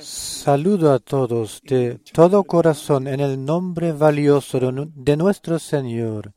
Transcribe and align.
Saludo 0.00 0.92
a 0.92 0.98
todos 0.98 1.60
de 1.62 1.98
todo 2.12 2.44
corazón 2.44 3.06
en 3.06 3.20
el 3.20 3.44
nombre 3.44 3.92
valioso 3.92 4.58
de 4.60 5.16
nuestro 5.16 5.58
Señor. 5.58 6.32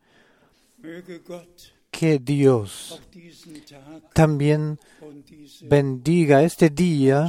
Que 1.89 2.19
Dios 2.19 3.01
también 4.13 4.79
bendiga 5.63 6.43
este 6.43 6.69
día 6.69 7.27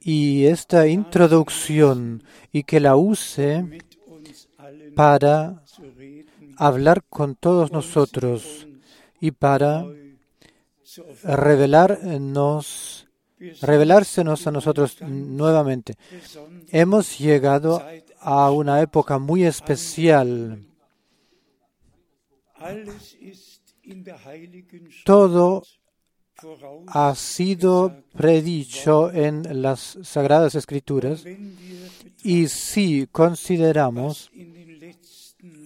y 0.00 0.44
esta 0.46 0.86
introducción 0.86 2.22
y 2.52 2.62
que 2.64 2.80
la 2.80 2.96
use 2.96 3.80
para 4.94 5.62
hablar 6.56 7.04
con 7.08 7.34
todos 7.34 7.72
nosotros 7.72 8.66
y 9.20 9.30
para 9.30 9.84
revelarnos 11.22 13.05
revelársenos 13.60 14.46
a 14.46 14.50
nosotros 14.50 15.00
nuevamente. 15.02 15.96
Hemos 16.70 17.18
llegado 17.18 17.82
a 18.20 18.50
una 18.50 18.80
época 18.80 19.18
muy 19.18 19.44
especial. 19.44 20.66
Todo 25.04 25.62
ha 26.88 27.14
sido 27.14 28.02
predicho 28.14 29.10
en 29.12 29.62
las 29.62 29.98
Sagradas 30.02 30.54
Escrituras 30.54 31.24
y 32.22 32.48
si 32.48 33.06
consideramos 33.06 34.30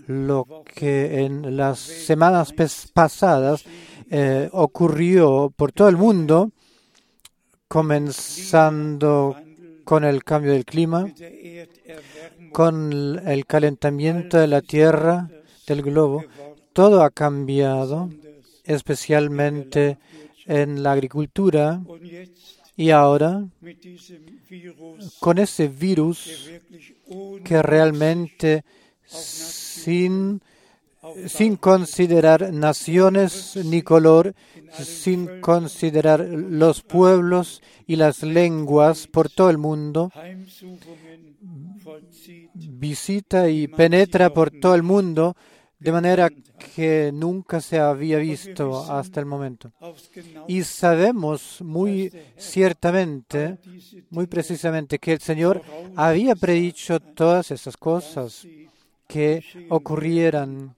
lo 0.06 0.64
que 0.74 1.24
en 1.24 1.56
las 1.56 1.78
semanas 1.78 2.52
pasadas 2.92 3.64
eh, 4.10 4.48
ocurrió 4.52 5.52
por 5.56 5.72
todo 5.72 5.88
el 5.88 5.96
mundo, 5.96 6.50
comenzando 7.70 9.36
con 9.84 10.02
el 10.02 10.24
cambio 10.24 10.50
del 10.50 10.64
clima, 10.64 11.06
con 12.50 13.22
el 13.24 13.46
calentamiento 13.46 14.38
de 14.38 14.48
la 14.48 14.60
Tierra, 14.60 15.30
del 15.68 15.82
globo. 15.82 16.24
Todo 16.72 17.04
ha 17.04 17.10
cambiado, 17.10 18.10
especialmente 18.64 19.98
en 20.46 20.82
la 20.82 20.90
agricultura. 20.90 21.80
Y 22.76 22.90
ahora, 22.90 23.44
con 25.20 25.38
ese 25.38 25.68
virus 25.68 26.50
que 27.44 27.62
realmente 27.62 28.64
sin, 29.06 30.42
sin 31.26 31.56
considerar 31.56 32.52
naciones 32.52 33.56
ni 33.64 33.82
color, 33.82 34.34
sin 34.72 35.40
considerar 35.40 36.20
los 36.20 36.82
pueblos 36.82 37.62
y 37.86 37.96
las 37.96 38.22
lenguas 38.22 39.06
por 39.06 39.30
todo 39.30 39.50
el 39.50 39.58
mundo, 39.58 40.10
visita 42.54 43.48
y 43.48 43.66
penetra 43.68 44.32
por 44.32 44.50
todo 44.50 44.74
el 44.74 44.82
mundo 44.82 45.36
de 45.78 45.92
manera 45.92 46.28
que 46.74 47.10
nunca 47.12 47.62
se 47.62 47.78
había 47.78 48.18
visto 48.18 48.92
hasta 48.92 49.18
el 49.18 49.26
momento. 49.26 49.72
Y 50.46 50.62
sabemos 50.62 51.62
muy 51.62 52.12
ciertamente, 52.36 53.58
muy 54.10 54.26
precisamente, 54.26 54.98
que 54.98 55.14
el 55.14 55.20
Señor 55.20 55.62
había 55.96 56.36
predicho 56.36 57.00
todas 57.00 57.50
esas 57.50 57.78
cosas 57.78 58.46
que 59.06 59.42
ocurrieran 59.70 60.76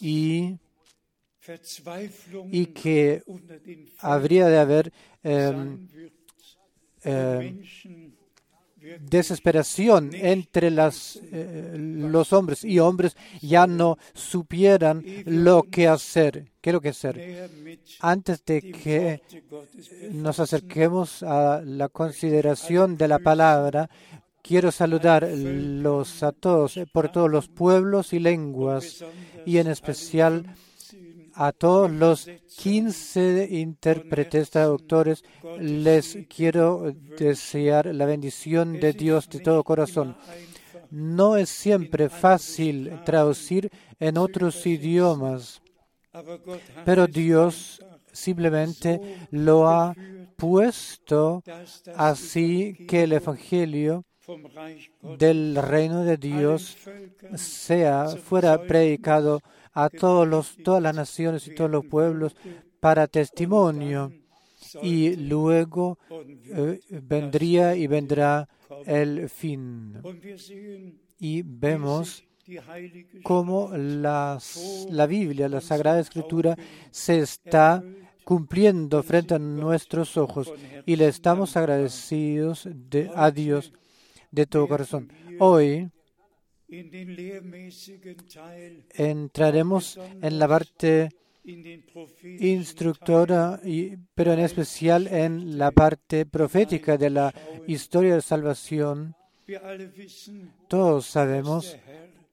y 0.00 0.58
y 2.50 2.66
que 2.66 3.22
habría 3.98 4.48
de 4.48 4.58
haber 4.58 4.92
em, 5.22 5.88
em, 7.02 7.62
desesperación 9.00 10.10
entre 10.14 10.70
las, 10.70 11.18
eh, 11.32 11.74
los 11.76 12.32
hombres 12.32 12.64
y 12.64 12.78
hombres 12.78 13.16
ya 13.40 13.66
no 13.66 13.98
supieran 14.14 15.04
lo 15.26 15.64
que 15.64 15.88
hacer. 15.88 16.52
¿Qué 16.60 16.70
es 16.70 16.74
lo 16.74 16.80
que 16.80 16.90
hacer? 16.90 17.50
Antes 18.00 18.44
de 18.44 18.60
que 18.72 19.22
nos 20.12 20.40
acerquemos 20.40 21.22
a 21.22 21.62
la 21.62 21.88
consideración 21.88 22.96
de 22.96 23.08
la 23.08 23.18
palabra, 23.18 23.90
quiero 24.44 24.70
saludar 24.70 25.26
los, 25.26 26.22
a 26.22 26.30
todos 26.30 26.78
por 26.92 27.10
todos 27.10 27.30
los 27.30 27.48
pueblos 27.48 28.12
y 28.12 28.18
lenguas 28.18 29.02
y 29.46 29.56
en 29.56 29.68
especial 29.68 30.54
a 31.32 31.50
todos 31.52 31.90
los 31.90 32.30
15 32.58 33.48
intérpretes, 33.50 34.50
traductores, 34.50 35.24
les 35.58 36.18
quiero 36.28 36.92
desear 37.18 37.86
la 37.86 38.04
bendición 38.04 38.74
de 38.74 38.92
Dios 38.92 39.28
de 39.30 39.40
todo 39.40 39.64
corazón. 39.64 40.14
No 40.90 41.36
es 41.36 41.48
siempre 41.48 42.10
fácil 42.10 43.00
traducir 43.04 43.70
en 43.98 44.18
otros 44.18 44.64
idiomas, 44.66 45.62
pero 46.84 47.06
Dios 47.06 47.82
simplemente 48.12 49.00
lo 49.30 49.66
ha 49.66 49.94
puesto 50.36 51.42
así 51.96 52.86
que 52.86 53.04
el 53.04 53.14
Evangelio 53.14 54.04
del 55.18 55.56
reino 55.56 56.04
de 56.04 56.16
Dios 56.16 56.76
sea 57.36 58.08
fuera 58.08 58.62
predicado 58.62 59.40
a 59.72 59.88
todos 59.88 60.26
los, 60.26 60.56
todas 60.62 60.82
las 60.82 60.94
naciones 60.94 61.46
y 61.48 61.54
todos 61.54 61.70
los 61.70 61.84
pueblos 61.84 62.36
para 62.80 63.06
testimonio. 63.06 64.12
Y 64.82 65.16
luego 65.16 65.98
eh, 66.10 66.80
vendría 67.02 67.76
y 67.76 67.86
vendrá 67.86 68.48
el 68.86 69.28
fin. 69.28 70.00
Y 71.18 71.42
vemos 71.42 72.24
cómo 73.22 73.70
las, 73.76 74.86
la 74.90 75.06
Biblia, 75.06 75.48
la 75.48 75.60
Sagrada 75.60 76.00
Escritura, 76.00 76.56
se 76.90 77.20
está 77.20 77.82
cumpliendo 78.24 79.02
frente 79.02 79.34
a 79.34 79.38
nuestros 79.38 80.16
ojos 80.16 80.52
y 80.86 80.96
le 80.96 81.08
estamos 81.08 81.56
agradecidos 81.56 82.66
de, 82.72 83.10
a 83.14 83.30
Dios 83.30 83.72
de 84.34 84.46
todo 84.46 84.68
corazón. 84.68 85.10
Hoy 85.38 85.88
entraremos 88.94 89.98
en 90.22 90.38
la 90.38 90.48
parte 90.48 91.10
instructora, 92.40 93.60
pero 94.14 94.32
en 94.32 94.40
especial 94.40 95.06
en 95.06 95.58
la 95.58 95.70
parte 95.70 96.26
profética 96.26 96.96
de 96.96 97.10
la 97.10 97.34
historia 97.66 98.14
de 98.16 98.22
salvación. 98.22 99.14
Todos 100.68 101.06
sabemos 101.06 101.76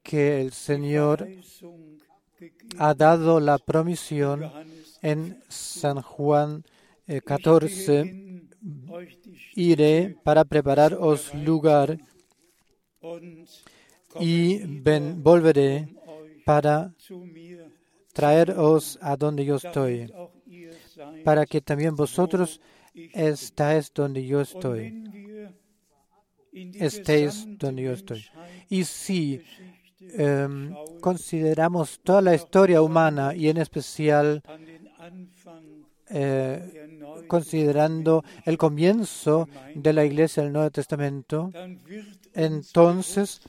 que 0.01 0.41
el 0.41 0.53
Señor 0.53 1.27
ha 2.77 2.93
dado 2.95 3.39
la 3.39 3.59
promisión 3.59 4.51
en 5.01 5.39
San 5.49 6.01
Juan 6.01 6.63
14. 7.25 8.41
Iré 9.55 10.15
para 10.23 10.43
prepararos 10.45 11.33
lugar 11.33 11.97
y 14.19 14.59
volveré 15.15 15.95
para 16.45 16.93
traeros 18.13 18.99
a 19.01 19.15
donde 19.15 19.45
yo 19.45 19.55
estoy, 19.55 20.11
para 21.23 21.45
que 21.45 21.61
también 21.61 21.95
vosotros 21.95 22.61
estáis 23.13 23.91
donde 23.93 24.25
yo 24.25 24.41
estoy. 24.41 25.03
Estéis 26.53 27.47
donde 27.57 27.83
yo 27.83 27.93
estoy. 27.93 28.25
Y 28.69 28.83
si 28.83 29.41
em, 30.17 30.75
consideramos 30.99 31.99
toda 32.03 32.21
la 32.21 32.35
historia 32.35 32.81
humana 32.81 33.33
y 33.33 33.47
en 33.47 33.57
especial 33.57 34.43
eh, 36.11 37.25
considerando 37.27 38.23
el 38.45 38.57
comienzo 38.57 39.47
de 39.73 39.93
la 39.93 40.05
iglesia 40.05 40.43
del 40.43 40.53
Nuevo 40.53 40.71
Testamento, 40.71 41.51
entonces 42.33 43.41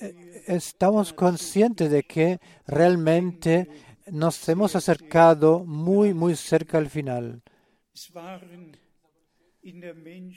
eh, 0.00 0.42
estamos 0.46 1.12
conscientes 1.12 1.90
de 1.90 2.02
que 2.02 2.40
realmente 2.66 3.68
nos 4.10 4.48
hemos 4.48 4.74
acercado 4.74 5.60
muy, 5.64 6.12
muy 6.12 6.34
cerca 6.34 6.78
al 6.78 6.90
final. 6.90 7.42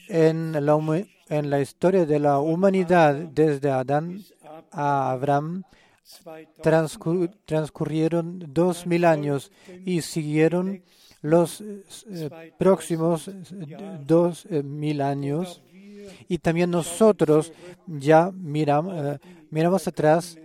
En 0.08 0.66
la, 0.66 1.06
en 1.30 1.50
la 1.50 1.62
historia 1.62 2.06
de 2.06 2.20
la 2.20 2.40
humanidad, 2.40 3.16
desde 3.16 3.72
Adán 3.72 4.24
a 4.72 5.12
Abraham, 5.12 5.64
transcurrieron 7.46 8.54
dos 8.54 8.86
mil 8.86 9.06
años 9.06 9.52
y 9.84 10.02
siguieron 10.02 10.84
los 11.26 11.62
eh, 11.62 12.54
próximos 12.58 13.30
dos 14.06 14.46
eh, 14.50 14.62
mil 14.64 15.02
años. 15.02 15.62
Y 16.28 16.38
también 16.38 16.70
nosotros 16.70 17.52
ya 17.88 18.32
miramos, 18.32 18.94
eh, 18.96 19.20
miramos 19.50 19.88
atrás 19.88 20.38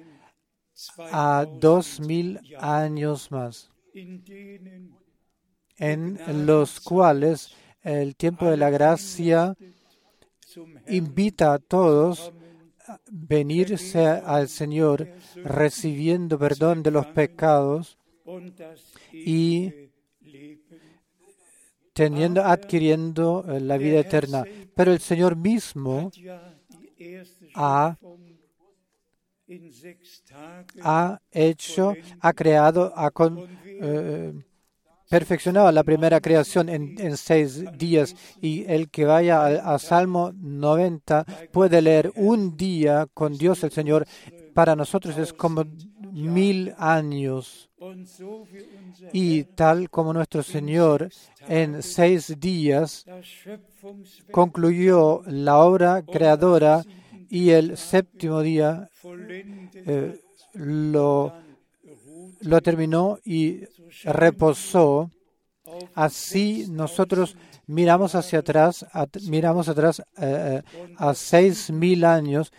a 1.12 1.46
dos 1.60 2.00
mil 2.00 2.40
años 2.58 3.30
más, 3.30 3.70
en 5.76 6.46
los 6.46 6.80
cuales 6.80 7.54
el 7.82 8.16
tiempo 8.16 8.46
de 8.46 8.56
la 8.56 8.70
gracia 8.70 9.54
invita 10.88 11.52
a 11.52 11.58
todos 11.58 12.32
a 12.86 12.98
venirse 13.10 14.06
al 14.06 14.48
Señor 14.48 15.06
recibiendo 15.44 16.38
perdón 16.38 16.82
de 16.82 16.90
los 16.90 17.06
pecados 17.06 17.98
y 19.12 19.89
adquiriendo 22.44 23.44
la 23.46 23.76
vida 23.78 24.00
eterna. 24.00 24.44
Pero 24.74 24.92
el 24.92 25.00
Señor 25.00 25.36
mismo 25.36 26.10
ha 27.54 27.96
ha 30.82 31.20
hecho, 31.30 31.94
ha 32.20 32.32
creado, 32.32 32.92
ha 32.94 33.10
eh, 33.64 34.32
perfeccionado 35.08 35.72
la 35.72 35.82
primera 35.82 36.20
creación 36.20 36.68
en, 36.68 37.16
seis 37.16 37.64
días 37.76 38.14
y 38.40 38.64
el 38.70 38.90
que 38.90 39.04
vaya 39.04 39.44
a, 39.44 39.78
Salmo 39.78 40.32
90 40.36 41.24
puede 41.52 41.82
leer 41.82 42.12
un 42.14 42.56
día 42.56 43.06
con 43.12 43.36
Dios 43.36 43.64
el 43.64 43.72
Señor. 43.72 44.06
Para 44.54 44.76
nosotros 44.76 45.16
es 45.18 45.32
como 45.32 45.64
mil 46.12 46.74
años. 46.78 47.70
Y 49.12 49.44
tal 49.44 49.88
como 49.90 50.12
nuestro 50.12 50.42
Señor 50.42 51.10
en 51.48 51.82
seis 51.82 52.38
días 52.38 53.06
concluyó 54.30 55.22
la 55.26 55.58
obra 55.58 56.02
creadora 56.02 56.84
y 57.28 57.50
el 57.50 57.76
séptimo 57.76 58.40
día 58.42 58.90
eh, 59.86 60.20
lo, 60.54 61.32
lo 62.40 62.60
terminó 62.60 63.18
y 63.24 63.60
reposó. 64.04 65.10
Así 65.94 66.66
nosotros 66.68 67.36
miramos 67.66 68.16
hacia 68.16 68.40
atrás, 68.40 68.84
miramos 69.28 69.68
atrás 69.68 70.00
eh, 70.18 70.60
eh, 70.64 70.94
a 70.98 71.14
seis 71.14 71.70
mil 71.70 72.04
años 72.04 72.52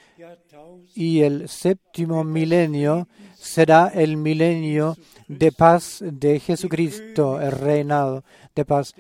y 0.96 1.22
el 1.22 1.50
séptimo 1.50 2.24
milenio 2.24 3.08
será 3.42 3.88
el 3.88 4.18
milenio 4.18 4.96
de 5.28 5.52
paz 5.52 6.00
de 6.02 6.40
Jesucristo, 6.40 7.42
el 7.42 7.52
reinado 7.52 8.24
de 8.56 8.66
paz, 8.66 8.94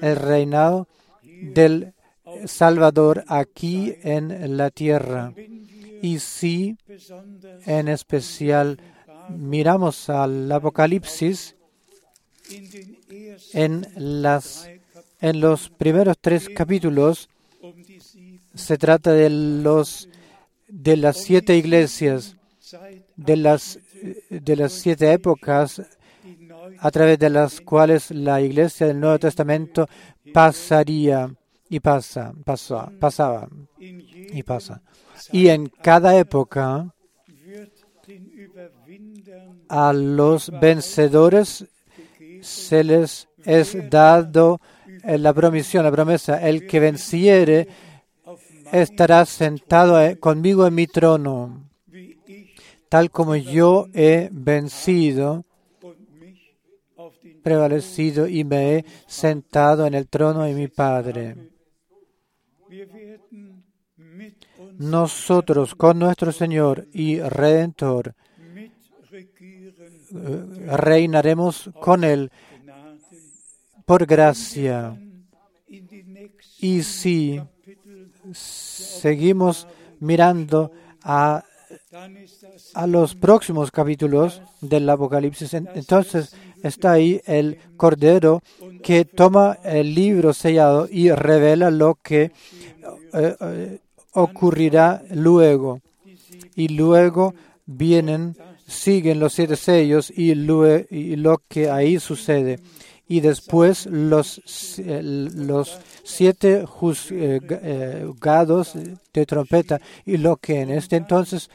el 0.00 0.16
reinado 0.16 0.86
del 1.22 1.92
Salvador 2.46 3.24
aquí 3.26 3.94
en 4.02 4.56
la 4.56 4.70
tierra. 4.70 5.32
Y 6.00 6.20
si 6.20 6.76
en 7.66 7.88
especial 7.88 8.78
miramos 9.28 10.08
al 10.08 10.50
Apocalipsis, 10.50 11.56
en, 13.52 13.86
las, 13.96 14.68
en 15.20 15.40
los 15.40 15.70
primeros 15.70 16.16
tres 16.20 16.48
capítulos 16.54 17.28
se 18.54 18.78
trata 18.78 19.12
de, 19.12 19.30
los, 19.30 20.08
de 20.68 20.96
las 20.96 21.16
siete 21.16 21.56
iglesias, 21.56 22.36
de 23.16 23.36
las, 23.36 23.78
de 24.30 24.56
las 24.56 24.72
siete 24.72 25.12
épocas 25.12 25.82
a 26.78 26.90
través 26.90 27.18
de 27.18 27.30
las 27.30 27.60
cuales 27.60 28.10
la 28.10 28.40
iglesia 28.40 28.86
del 28.86 29.00
Nuevo 29.00 29.18
Testamento 29.18 29.88
pasaría 30.32 31.32
y 31.68 31.80
pasa, 31.80 32.32
pasó, 32.44 32.90
pasaba 32.98 33.48
y 33.78 34.42
pasa. 34.42 34.82
Y 35.30 35.48
en 35.48 35.68
cada 35.68 36.16
época 36.16 36.92
a 39.68 39.92
los 39.92 40.50
vencedores 40.60 41.66
se 42.40 42.84
les 42.84 43.28
es 43.44 43.76
dado 43.90 44.60
la 45.04 45.32
promisión, 45.32 45.84
la 45.84 45.90
promesa, 45.90 46.46
el 46.46 46.66
que 46.66 46.80
venciere 46.80 47.68
estará 48.72 49.24
sentado 49.26 50.00
eh, 50.00 50.18
conmigo 50.18 50.66
en 50.66 50.74
mi 50.74 50.86
trono, 50.86 51.71
tal 52.92 53.10
como 53.10 53.36
yo 53.36 53.88
he 53.94 54.28
vencido, 54.30 55.46
prevalecido 57.42 58.28
y 58.28 58.44
me 58.44 58.76
he 58.76 58.84
sentado 59.06 59.86
en 59.86 59.94
el 59.94 60.08
trono 60.08 60.42
de 60.42 60.52
mi 60.52 60.68
Padre 60.68 61.52
nosotros 64.76 65.74
con 65.74 65.98
nuestro 65.98 66.32
Señor 66.32 66.86
y 66.92 67.18
Redentor 67.18 68.14
eh, 69.10 69.26
reinaremos 70.76 71.70
con 71.80 72.04
Él 72.04 72.30
por 73.86 74.04
gracia. 74.04 75.00
Y 76.58 76.82
si 76.82 77.40
seguimos 78.32 79.66
mirando 79.98 80.72
a, 81.02 81.42
a 82.74 82.86
los 82.86 83.14
próximos 83.14 83.70
capítulos 83.70 84.42
del 84.60 84.88
Apocalipsis, 84.88 85.54
entonces 85.54 86.34
está 86.62 86.92
ahí 86.92 87.20
el 87.26 87.58
Cordero 87.76 88.42
que 88.82 89.04
toma 89.04 89.58
el 89.64 89.94
libro 89.94 90.32
sellado 90.32 90.88
y 90.90 91.10
revela 91.10 91.70
lo 91.70 91.96
que 92.02 92.32
eh, 93.14 93.36
eh, 93.40 93.78
ocurrirá 94.12 95.02
luego. 95.10 95.80
Y 96.54 96.68
luego 96.68 97.34
vienen, 97.66 98.36
siguen 98.66 99.20
los 99.20 99.32
siete 99.32 99.56
sellos 99.56 100.12
y, 100.14 100.34
lo 100.34 101.42
que 101.48 101.70
ahí 101.70 101.98
sucede. 101.98 102.58
Y 103.08 103.20
después 103.20 103.86
los, 103.86 104.40
los 104.78 105.78
siete 106.04 106.64
juzgados 106.66 108.74
de 109.12 109.26
trompeta 109.26 109.80
y 110.04 110.16
lo 110.16 110.36
que 110.36 110.60
en 110.60 110.70
este 110.70 110.96
entonces 110.96 111.50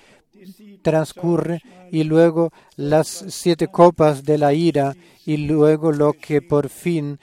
transcurre 0.82 1.62
y 1.92 2.04
luego 2.04 2.52
las 2.76 3.08
siete 3.08 3.68
copas 3.68 4.24
de 4.24 4.38
la 4.38 4.54
ira 4.54 4.96
y 5.26 5.38
luego 5.38 5.92
lo 5.92 6.14
que 6.14 6.42
por 6.42 6.70
fin 6.70 7.20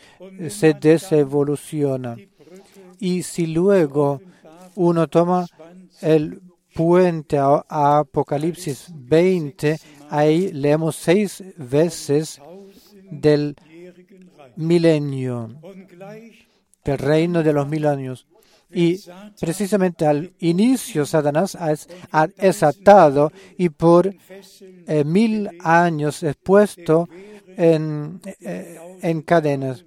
se 0.48 0.74
desevoluciona. 0.74 2.16
Y 2.98 3.22
si 3.22 3.46
luego 3.46 4.20
uno 4.74 5.08
toma 5.08 5.46
el 6.00 6.40
puente 6.74 7.38
a, 7.38 7.64
Apocalipsis 7.68 8.88
20, 8.94 9.78
ahí 10.10 10.52
leemos 10.52 10.96
seis 10.96 11.42
veces 11.56 12.40
del 13.10 13.56
milenio, 14.56 15.50
del 16.84 16.98
reino 16.98 17.42
de 17.42 17.52
los 17.52 17.66
mil 17.66 17.86
años. 17.86 18.26
Y 18.72 19.00
precisamente 19.40 20.06
al 20.06 20.32
inicio 20.40 21.06
Satanás 21.06 21.56
es, 22.38 22.62
atado 22.62 23.30
y 23.56 23.68
por 23.68 24.12
eh, 24.86 25.04
mil 25.04 25.48
años 25.60 26.22
expuesto 26.22 27.08
en, 27.56 28.20
eh, 28.40 28.78
en 29.02 29.22
cadenas 29.22 29.84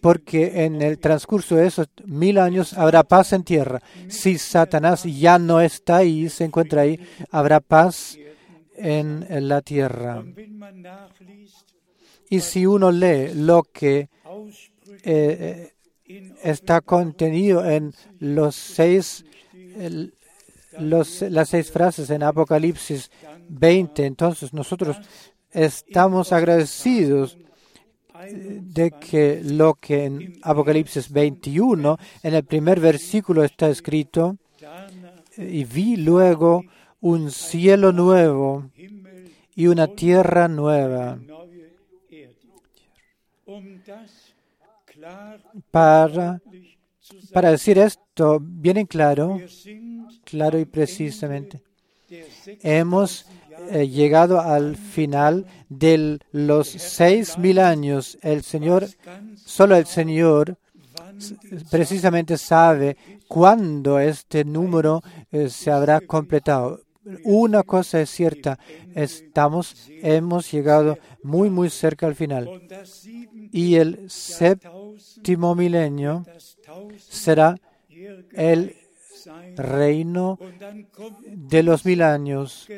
porque 0.00 0.64
en 0.64 0.80
el 0.80 0.98
transcurso 0.98 1.56
de 1.56 1.66
esos 1.66 1.88
mil 2.04 2.38
años 2.38 2.72
habrá 2.72 3.02
paz 3.02 3.32
en 3.32 3.42
tierra. 3.42 3.82
Si 4.08 4.38
Satanás 4.38 5.02
ya 5.02 5.38
no 5.38 5.60
está 5.60 5.96
ahí, 5.96 6.28
se 6.28 6.44
encuentra 6.44 6.82
ahí, 6.82 7.00
habrá 7.30 7.60
paz 7.60 8.16
en 8.76 9.26
la 9.48 9.60
tierra. 9.60 10.24
Y 12.30 12.40
si 12.40 12.66
uno 12.66 12.90
lee 12.92 13.32
lo 13.34 13.62
que 13.64 14.08
eh, 15.02 15.72
está 16.42 16.80
contenido 16.80 17.68
en 17.68 17.92
los 18.18 18.54
seis, 18.54 19.24
las 20.78 21.48
seis 21.48 21.70
frases 21.70 22.10
en 22.10 22.22
Apocalipsis 22.22 23.10
20, 23.48 24.06
entonces 24.06 24.52
nosotros 24.52 24.96
estamos 25.52 26.32
agradecidos 26.32 27.36
de 28.32 28.90
que 28.90 29.40
lo 29.44 29.74
que 29.74 30.04
en 30.04 30.38
Apocalipsis 30.42 31.10
21, 31.10 31.98
en 32.22 32.34
el 32.34 32.44
primer 32.44 32.80
versículo 32.80 33.44
está 33.44 33.68
escrito, 33.68 34.36
y 35.36 35.64
vi 35.64 35.96
luego 35.96 36.64
un 37.00 37.30
cielo 37.30 37.92
nuevo 37.92 38.70
y 39.54 39.66
una 39.68 39.86
tierra 39.86 40.48
nueva. 40.48 41.18
Para, 45.70 46.40
decir 47.50 47.78
esto 47.78 48.38
bien 48.40 48.78
en 48.78 48.86
claro, 48.86 49.40
claro 50.24 50.58
y 50.58 50.64
precisamente, 50.64 51.62
hemos 52.62 53.26
eh, 53.70 53.88
llegado 53.88 54.40
al 54.40 54.76
final 54.76 55.46
de 55.68 56.18
los 56.32 56.68
seis 56.68 57.38
mil 57.38 57.58
años. 57.58 58.18
El 58.22 58.42
Señor, 58.42 58.88
solo 59.36 59.76
el 59.76 59.86
Señor 59.86 60.56
precisamente 61.70 62.38
sabe 62.38 62.96
cuándo 63.26 63.98
este 63.98 64.44
número 64.44 65.02
eh, 65.30 65.48
se 65.48 65.70
habrá 65.70 66.00
completado. 66.00 66.80
Una 67.24 67.62
cosa 67.62 68.00
es 68.00 68.10
cierta, 68.10 68.58
estamos, 68.94 69.88
hemos 70.02 70.50
llegado 70.50 70.98
muy, 71.22 71.50
muy 71.50 71.70
cerca 71.70 72.06
al 72.06 72.14
final. 72.14 72.62
Y 73.52 73.76
el 73.76 74.10
séptimo 74.10 75.54
milenio 75.54 76.24
será 76.98 77.56
el 78.32 78.76
reino 79.56 80.38
de 81.26 81.62
los 81.62 81.84
mil 81.84 82.02
años. 82.02 82.68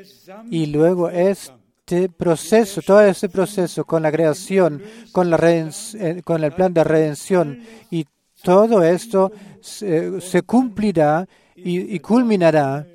Y 0.50 0.66
luego 0.66 1.10
este 1.10 2.08
proceso, 2.08 2.82
todo 2.82 3.02
este 3.02 3.28
proceso 3.28 3.84
con 3.84 4.02
la 4.02 4.12
creación, 4.12 4.82
con, 5.12 5.30
la 5.30 5.38
eh, 5.42 6.22
con 6.24 6.44
el 6.44 6.52
plan 6.52 6.72
de 6.72 6.84
redención 6.84 7.62
y 7.90 8.06
todo 8.42 8.82
esto 8.82 9.32
se, 9.60 10.42
cumplirá 10.46 11.28
y, 11.54 11.98
culminará 11.98 12.86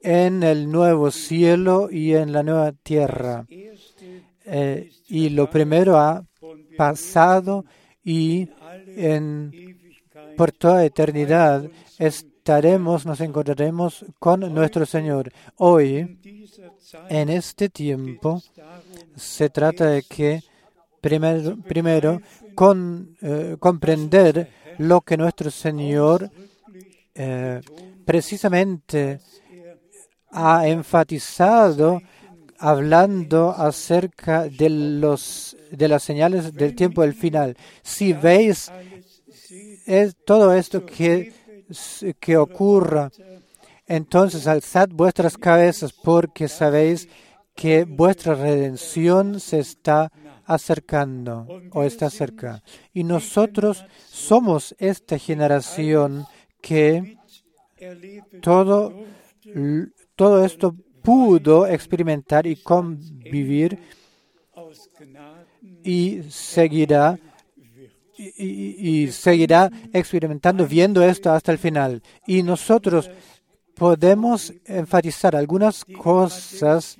en 0.00 0.42
el 0.42 0.70
nuevo 0.70 1.10
cielo 1.10 1.88
y 1.90 2.14
en 2.14 2.32
la 2.32 2.42
nueva 2.42 2.72
tierra. 2.72 3.46
Eh, 4.46 4.90
y 5.08 5.30
lo 5.30 5.48
primero 5.48 5.98
ha 5.98 6.24
pasado 6.76 7.64
y 8.04 8.48
por 10.36 10.52
toda 10.52 10.84
eternidad 10.84 11.64
estaremos, 11.98 13.06
nos 13.06 13.20
encontraremos 13.20 14.04
con 14.18 14.40
nuestro 14.52 14.84
Señor. 14.84 15.32
Hoy, 15.56 16.18
en 17.08 17.28
este 17.30 17.68
tiempo, 17.68 18.42
se 19.16 19.48
trata 19.48 19.86
de 19.86 20.02
que 20.02 20.42
primero, 21.00 21.56
primero 21.56 22.20
eh, 23.22 23.56
comprender 23.58 24.48
lo 24.78 25.00
que 25.00 25.16
nuestro 25.16 25.50
Señor 25.50 26.30
eh, 27.14 27.60
precisamente 28.04 29.20
ha 30.34 30.66
enfatizado 30.66 32.02
hablando 32.58 33.50
acerca 33.50 34.48
de, 34.48 34.68
los, 34.68 35.56
de 35.70 35.88
las 35.88 36.02
señales 36.02 36.52
del 36.52 36.74
tiempo 36.74 37.02
del 37.02 37.14
final. 37.14 37.56
Si 37.82 38.12
veis 38.12 38.70
es 39.86 40.16
todo 40.24 40.52
esto 40.52 40.84
que, 40.84 41.32
que 42.18 42.36
ocurra, 42.36 43.10
entonces 43.86 44.46
alzad 44.46 44.88
vuestras 44.90 45.36
cabezas 45.36 45.92
porque 45.92 46.48
sabéis 46.48 47.08
que 47.54 47.84
vuestra 47.84 48.34
redención 48.34 49.38
se 49.38 49.60
está 49.60 50.10
acercando 50.44 51.46
o 51.72 51.84
está 51.84 52.10
cerca. 52.10 52.62
Y 52.92 53.04
nosotros 53.04 53.84
somos 54.08 54.74
esta 54.78 55.18
generación 55.18 56.26
que 56.60 57.18
todo, 58.40 59.04
todo 60.16 60.44
esto 60.44 60.74
pudo 61.02 61.66
experimentar 61.66 62.46
y 62.46 62.56
convivir 62.56 63.78
y 65.82 66.22
seguirá 66.30 67.18
y, 68.16 69.08
seguirá 69.08 69.70
experimentando, 69.92 70.66
viendo 70.66 71.02
esto 71.02 71.32
hasta 71.32 71.50
el 71.50 71.58
final. 71.58 72.00
Y 72.26 72.42
nosotros 72.44 73.10
podemos 73.74 74.52
enfatizar 74.66 75.34
algunas 75.34 75.84
cosas 75.84 76.96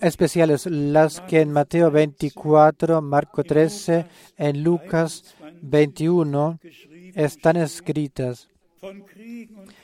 especiales, 0.00 0.66
las 0.66 1.20
que 1.20 1.40
en 1.40 1.52
Mateo 1.52 1.90
24, 1.90 3.00
Marco 3.00 3.44
13, 3.44 4.06
en 4.36 4.62
Lucas 4.64 5.36
21 5.62 6.58
están 7.14 7.56
escritas 7.58 8.48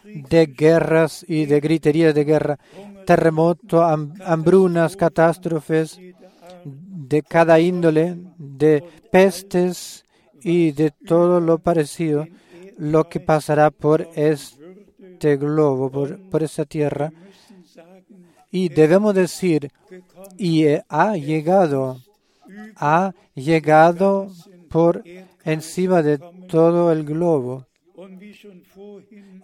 de 0.05 0.47
guerras 0.47 1.25
y 1.29 1.47
de 1.47 1.61
griterías 1.61 2.15
de 2.15 2.25
guerra, 2.25 2.59
terremoto, 3.07 3.83
hambrunas, 3.83 4.97
catástrofes 4.97 6.01
de 6.65 7.23
cada 7.23 7.61
índole, 7.61 8.17
de 8.37 8.83
pestes 9.13 10.05
y 10.43 10.73
de 10.73 10.91
todo 10.91 11.41
lo 11.41 11.59
parecido, 11.59 12.27
lo 12.77 13.09
que 13.09 13.21
pasará 13.21 13.71
por 13.71 14.09
este 14.15 15.37
globo, 15.37 15.91
por, 15.91 16.19
por 16.29 16.43
esta 16.43 16.65
tierra. 16.65 17.13
Y 18.51 18.69
debemos 18.69 19.15
decir, 19.15 19.71
y 20.37 20.65
ha 20.89 21.17
llegado, 21.17 22.03
ha 22.77 23.13
llegado 23.35 24.29
por 24.69 25.05
encima 25.45 26.03
de 26.03 26.19
todo 26.49 26.91
el 26.91 27.05
globo. 27.05 27.67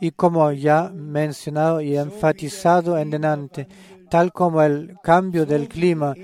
Y 0.00 0.10
como 0.12 0.52
ya 0.52 0.90
mencionado 0.90 1.80
y 1.80 1.96
enfatizado 1.96 2.96
en 2.98 3.10
delante, 3.10 3.66
tal 4.08 4.32
como 4.32 4.62
el 4.62 4.96
cambio 5.02 5.44
del 5.44 5.68
clima, 5.68 6.14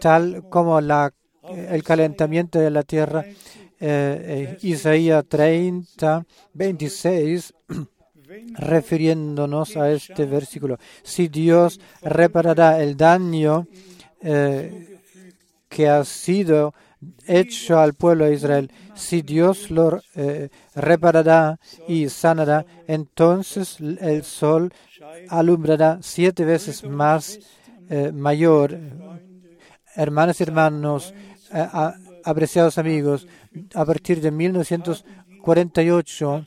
tal 0.00 0.48
como 0.50 0.80
la, 0.80 1.12
el 1.70 1.82
calentamiento 1.82 2.58
de 2.58 2.70
la 2.70 2.82
tierra, 2.82 3.24
eh, 3.24 3.36
eh, 3.80 4.58
Isaías 4.62 5.24
30, 5.28 6.26
26, 6.52 7.54
refiriéndonos 8.58 9.76
a 9.76 9.90
este 9.90 10.26
versículo. 10.26 10.78
Si 11.02 11.28
Dios 11.28 11.80
reparará 12.02 12.82
el 12.82 12.96
daño 12.96 13.66
eh, 14.20 14.98
que 15.68 15.88
ha 15.88 16.04
sido 16.04 16.74
hecho 17.26 17.78
al 17.78 17.94
pueblo 17.94 18.24
de 18.24 18.34
Israel, 18.34 18.72
si 18.94 19.22
Dios 19.22 19.70
lo 19.70 20.02
eh, 20.14 20.50
reparará 20.74 21.58
y 21.86 22.08
sanará, 22.08 22.66
entonces 22.86 23.78
el 23.80 24.24
sol 24.24 24.72
alumbrará 25.28 25.98
siete 26.02 26.44
veces 26.44 26.82
más 26.84 27.38
eh, 27.88 28.10
mayor. 28.12 28.78
Hermanas 29.94 30.40
y 30.40 30.42
hermanos, 30.44 31.14
apreciados 32.24 32.78
amigos, 32.78 33.26
a 33.74 33.84
partir 33.84 34.20
de 34.20 34.30
1948, 34.30 36.46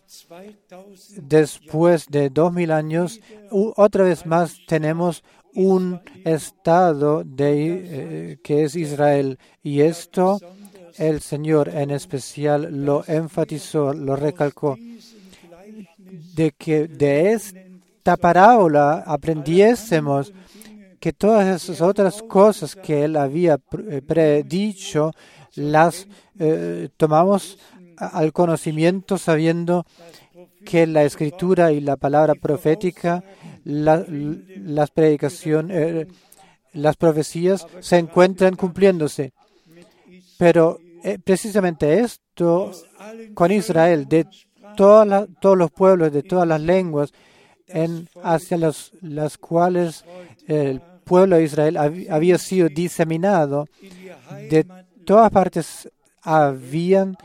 después 1.18 2.08
de 2.08 2.30
dos 2.30 2.54
mil 2.54 2.72
años, 2.72 3.20
otra 3.50 4.06
vez 4.06 4.26
más 4.26 4.58
tenemos 4.68 5.22
un 5.54 6.02
Estado 6.24 7.24
de, 7.24 8.32
eh, 8.34 8.38
que 8.44 8.64
es 8.64 8.76
Israel. 8.76 9.38
Y 9.64 9.82
esto 9.82 10.40
el 10.98 11.22
Señor 11.22 11.70
en 11.70 11.92
especial 11.92 12.86
lo 12.86 13.04
enfatizó, 13.08 13.94
lo 13.94 14.16
recalcó, 14.16 14.78
de 16.36 16.52
que 16.58 16.88
de 16.88 17.34
esta 17.34 18.18
parábola 18.18 19.04
aprendiésemos 19.06 20.34
que 21.00 21.14
todas 21.14 21.64
esas 21.64 21.82
otras 21.82 22.22
cosas 22.22 22.76
que 22.76 23.06
él 23.06 23.16
había 23.16 23.60
eh, 23.90 24.02
predicho 24.06 25.12
las 25.56 26.08
eh, 26.40 26.90
tomamos 26.96 27.58
al 27.98 28.32
conocimiento 28.34 29.18
sabiendo 29.18 29.86
que 30.66 30.86
la 30.88 31.04
escritura 31.04 31.72
y 31.72 31.82
la 31.82 31.96
palabra 31.96 32.36
profética, 32.36 33.24
las 33.63 34.91
predicaciones, 34.91 35.78
eh, 35.78 36.08
las 36.74 36.95
profecías 36.95 37.65
se 37.80 37.97
encuentran 37.97 38.56
cumpliéndose. 38.56 39.34
Pero 40.38 40.80
eh, 41.04 41.19
precisamente 41.24 42.00
esto 42.00 42.71
con 43.34 43.52
Israel, 43.52 44.08
de 44.08 44.28
todos 44.76 45.58
los 45.58 45.71
pueblos, 45.71 46.12
de 46.12 46.24
todas 46.24 46.47
las 46.47 46.62
lenguas, 46.62 47.12
en, 47.67 48.08
hacia 48.24 48.58
las 48.58 49.38
cuales 49.38 50.04
el 50.47 50.82
pueblo 51.04 51.38
de 51.38 51.43
Israel 51.43 51.78
había 51.78 52.38
sido 52.38 52.69
diseminado, 52.69 53.67
de 54.50 54.65
todas 55.06 55.32
partes 55.32 55.89
habían 56.21 57.17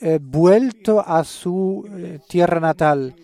eh, 0.00 0.18
vuelto 0.20 1.00
a 1.00 1.24
su 1.24 1.88
eh, 1.90 2.20
tierra 2.28 2.60
natal 2.60 3.14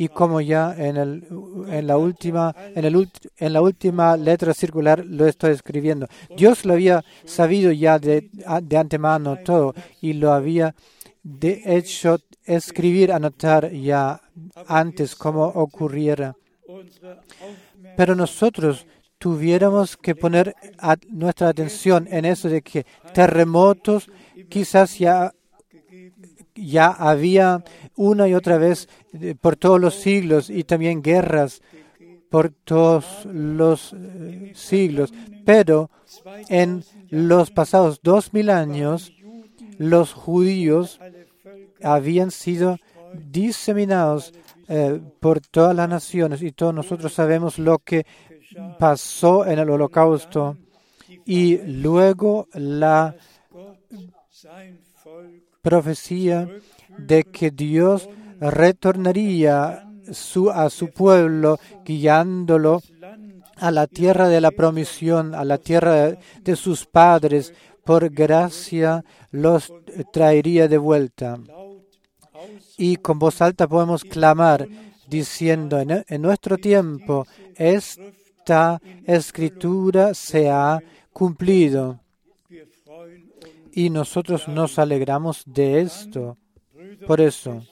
y 0.00 0.08
como 0.08 0.40
ya 0.40 0.74
en, 0.78 0.96
el, 0.96 1.26
en, 1.68 1.86
la 1.86 1.98
última, 1.98 2.56
en, 2.74 2.86
el, 2.86 3.10
en 3.36 3.52
la 3.52 3.60
última 3.60 4.16
letra 4.16 4.54
circular 4.54 5.04
lo 5.04 5.26
estoy 5.26 5.52
escribiendo. 5.52 6.06
Dios 6.34 6.64
lo 6.64 6.72
había 6.72 7.04
sabido 7.26 7.70
ya 7.70 7.98
de, 7.98 8.30
de 8.62 8.76
antemano 8.78 9.36
todo 9.44 9.74
y 10.00 10.14
lo 10.14 10.32
había 10.32 10.74
de 11.22 11.60
hecho 11.66 12.18
escribir, 12.46 13.12
anotar 13.12 13.70
ya 13.72 14.22
antes 14.66 15.14
como 15.14 15.44
ocurriera. 15.44 16.34
Pero 17.94 18.14
nosotros 18.14 18.86
tuviéramos 19.18 19.98
que 19.98 20.14
poner 20.14 20.54
nuestra 21.10 21.48
atención 21.48 22.08
en 22.10 22.24
eso 22.24 22.48
de 22.48 22.62
que 22.62 22.86
terremotos 23.12 24.10
quizás 24.48 24.98
ya, 24.98 25.34
ya 26.54 26.88
había 26.88 27.64
una 27.96 28.28
y 28.28 28.34
otra 28.34 28.58
vez 28.58 28.88
eh, 29.12 29.34
por 29.40 29.56
todos 29.56 29.80
los 29.80 29.94
siglos 29.94 30.50
y 30.50 30.64
también 30.64 31.02
guerras 31.02 31.62
por 32.30 32.50
todos 32.50 33.26
los 33.26 33.92
eh, 33.92 34.52
siglos. 34.54 35.12
Pero 35.44 35.90
en 36.48 36.84
los 37.10 37.50
pasados 37.50 38.00
dos 38.02 38.32
mil 38.32 38.50
años, 38.50 39.12
los 39.78 40.12
judíos 40.12 41.00
habían 41.82 42.30
sido 42.30 42.78
diseminados 43.14 44.32
eh, 44.68 45.00
por 45.18 45.40
todas 45.40 45.74
las 45.74 45.88
naciones 45.88 46.42
y 46.42 46.52
todos 46.52 46.72
nosotros 46.72 47.12
sabemos 47.12 47.58
lo 47.58 47.78
que 47.78 48.06
pasó 48.78 49.44
en 49.46 49.58
el 49.58 49.70
holocausto 49.70 50.56
y 51.24 51.58
luego 51.58 52.46
la 52.54 53.16
profecía 55.62 56.48
de 56.98 57.24
que 57.24 57.50
Dios 57.50 58.08
retornaría 58.40 59.86
a 60.54 60.70
su 60.70 60.90
pueblo 60.90 61.58
guiándolo 61.84 62.82
a 63.56 63.70
la 63.70 63.86
tierra 63.86 64.28
de 64.28 64.40
la 64.40 64.50
promisión, 64.50 65.34
a 65.34 65.44
la 65.44 65.58
tierra 65.58 66.16
de 66.42 66.56
sus 66.56 66.86
padres, 66.86 67.52
por 67.84 68.08
gracia 68.10 69.04
los 69.30 69.72
traería 70.12 70.66
de 70.68 70.78
vuelta. 70.78 71.38
Y 72.78 72.96
con 72.96 73.18
voz 73.18 73.42
alta 73.42 73.68
podemos 73.68 74.04
clamar 74.04 74.66
diciendo, 75.08 75.78
en, 75.78 76.22
nuestro 76.22 76.56
tiempo 76.56 77.26
esta 77.56 78.80
escritura 79.04 80.14
se 80.14 80.48
ha 80.48 80.78
cumplido. 81.12 82.00
Y 83.72 83.90
nosotros 83.90 84.48
nos 84.48 84.78
alegramos 84.78 85.42
de 85.46 85.80
esto. 85.80 86.36
Por 87.06 87.20
eso. 87.20 87.62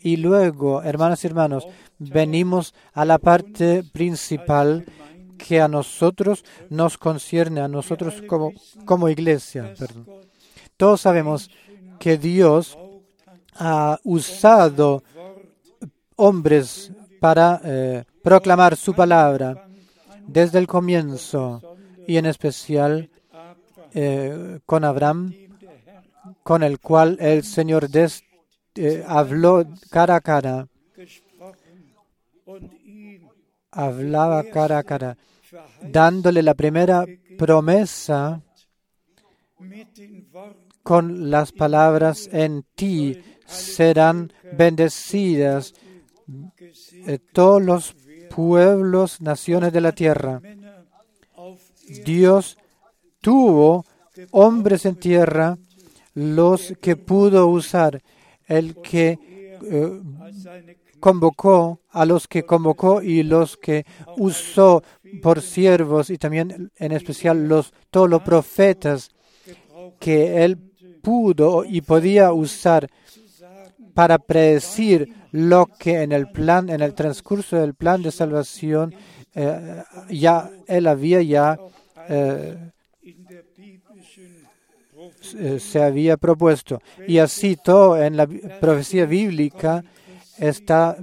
Y 0.00 0.16
luego, 0.16 0.82
hermanas 0.82 1.22
y 1.22 1.26
hermanos, 1.26 1.66
venimos 1.98 2.74
a 2.92 3.04
la 3.04 3.18
parte 3.18 3.84
principal 3.84 4.86
que 5.36 5.60
a 5.60 5.68
nosotros 5.68 6.44
nos 6.70 6.98
concierne, 6.98 7.60
a 7.60 7.68
nosotros 7.68 8.22
como, 8.26 8.52
como 8.84 9.08
iglesia. 9.08 9.74
Todos 10.76 11.02
sabemos 11.02 11.50
que 11.98 12.18
Dios 12.18 12.76
ha 13.54 13.98
usado 14.04 15.02
hombres 16.16 16.92
para 17.20 17.60
eh, 17.64 18.04
proclamar 18.22 18.76
su 18.76 18.94
palabra 18.94 19.68
desde 20.26 20.58
el 20.58 20.66
comienzo 20.66 21.62
y 22.06 22.16
en 22.16 22.26
especial 22.26 23.10
eh, 23.98 24.60
con 24.66 24.84
Abraham, 24.84 25.32
con 26.42 26.62
el 26.62 26.78
cual 26.80 27.16
el 27.18 27.44
Señor 27.44 27.88
eh, 28.74 29.02
habló 29.08 29.64
cara 29.88 30.16
a 30.16 30.20
cara, 30.20 30.68
hablaba 33.70 34.44
cara 34.44 34.78
a 34.78 34.82
cara, 34.82 35.16
dándole 35.80 36.42
la 36.42 36.52
primera 36.52 37.06
promesa 37.38 38.42
con 40.82 41.30
las 41.30 41.52
palabras 41.52 42.28
en 42.30 42.66
ti 42.74 43.18
serán 43.46 44.30
bendecidas 44.58 45.72
eh, 47.06 47.18
todos 47.32 47.62
los 47.62 47.96
pueblos, 48.28 49.22
naciones 49.22 49.72
de 49.72 49.80
la 49.80 49.92
tierra. 49.92 50.42
Dios 52.04 52.58
tuvo 53.26 53.84
hombres 54.30 54.86
en 54.86 54.94
tierra, 54.94 55.58
los 56.14 56.74
que 56.80 56.94
pudo 56.94 57.48
usar, 57.48 58.00
el 58.46 58.76
que 58.76 59.18
eh, 59.68 60.00
convocó, 61.00 61.80
a 61.90 62.06
los 62.06 62.28
que 62.28 62.44
convocó 62.44 63.02
y 63.02 63.24
los 63.24 63.56
que 63.56 63.84
usó 64.16 64.84
por 65.20 65.42
siervos 65.42 66.10
y 66.10 66.18
también 66.18 66.70
en 66.76 66.92
especial 66.92 67.48
los 67.48 67.72
todos 67.90 68.08
los 68.08 68.22
profetas 68.22 69.10
que 69.98 70.44
él 70.44 70.56
pudo 71.02 71.64
y 71.64 71.80
podía 71.80 72.32
usar 72.32 72.88
para 73.92 74.18
predecir 74.20 75.12
lo 75.32 75.66
que 75.66 76.02
en 76.02 76.12
el 76.12 76.30
plan, 76.30 76.68
en 76.68 76.80
el 76.80 76.94
transcurso 76.94 77.56
del 77.56 77.74
plan 77.74 78.02
de 78.02 78.12
salvación, 78.12 78.94
eh, 79.34 79.82
ya 80.10 80.48
él 80.68 80.86
había 80.86 81.22
ya 81.22 81.58
eh, 82.08 82.70
se 85.58 85.82
había 85.82 86.16
propuesto. 86.16 86.80
Y 87.06 87.18
así 87.18 87.56
todo 87.56 88.02
en 88.02 88.16
la 88.16 88.26
profecía 88.60 89.06
bíblica 89.06 89.84
está 90.38 90.96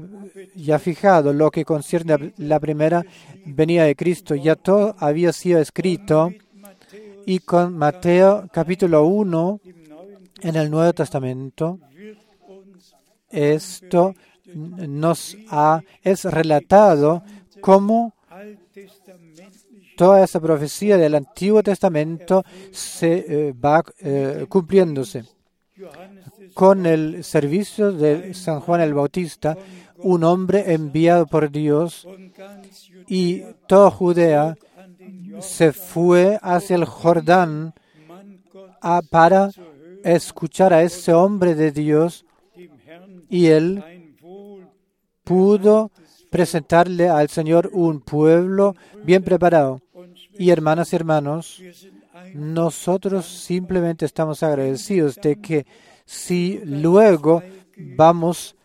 ya 0.55 0.79
fijado 0.79 1.33
lo 1.33 1.49
que 1.51 1.65
concierne 1.65 2.13
a 2.13 2.19
la 2.37 2.59
primera 2.59 3.03
venida 3.45 3.85
de 3.85 3.95
Cristo. 3.95 4.35
Ya 4.35 4.55
todo 4.55 4.95
había 4.99 5.33
sido 5.33 5.59
escrito 5.59 6.31
y 7.25 7.39
con 7.39 7.77
Mateo 7.77 8.47
capítulo 8.51 9.05
1 9.05 9.59
en 10.41 10.55
el 10.55 10.69
Nuevo 10.69 10.93
Testamento 10.93 11.79
esto 13.33 14.13
nos 14.53 15.35
ha, 15.49 15.81
es 16.03 16.23
relatado 16.25 17.23
como 17.61 18.12
toda 19.95 20.23
esa 20.23 20.39
profecía 20.39 20.97
del 20.97 21.15
Antiguo 21.15 21.63
Testamento 21.63 22.43
se 22.71 23.25
eh, 23.27 23.53
va 23.53 23.83
eh, 23.99 24.45
cumpliéndose. 24.49 25.25
Con 26.53 26.85
el 26.85 27.23
servicio 27.23 27.91
de 27.91 28.33
San 28.33 28.59
Juan 28.59 28.81
el 28.81 28.93
Bautista, 28.93 29.57
un 29.97 30.23
hombre 30.23 30.73
enviado 30.73 31.25
por 31.25 31.49
Dios 31.49 32.07
y 33.07 33.41
toda 33.67 33.89
Judea 33.89 34.55
se 35.39 35.71
fue 35.73 36.37
hacia 36.41 36.75
el 36.75 36.85
Jordán 36.85 37.73
para 39.09 39.49
escuchar 40.03 40.73
a 40.73 40.83
ese 40.83 41.13
hombre 41.13 41.55
de 41.55 41.71
Dios 41.71 42.25
y 43.29 43.47
él 43.47 43.83
pudo 45.23 45.91
presentarle 46.33 47.09
al 47.09 47.29
Señor 47.29 47.69
un 47.73 48.01
pueblo 48.01 48.75
bien 49.03 49.23
preparado. 49.23 49.81
Y 50.39 50.49
hermanas 50.49 50.91
y 50.91 50.95
hermanos, 50.95 51.61
nosotros 52.33 53.27
simplemente 53.27 54.05
estamos 54.05 54.41
agradecidos 54.41 55.17
de 55.17 55.39
que 55.39 55.67
si 56.05 56.59
luego 56.65 57.43
vamos 57.77 58.55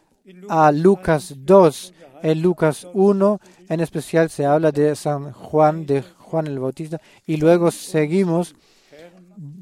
a 0.48 0.72
Lucas 0.72 1.34
2, 1.36 1.94
en 2.22 2.40
Lucas 2.40 2.86
1 2.94 3.38
en 3.68 3.80
especial 3.80 4.30
se 4.30 4.46
habla 4.46 4.72
de 4.72 4.96
San 4.96 5.32
Juan, 5.32 5.84
de 5.84 6.00
Juan 6.00 6.46
el 6.46 6.58
Bautista, 6.60 6.98
y 7.26 7.36
luego 7.36 7.70
seguimos 7.70 8.54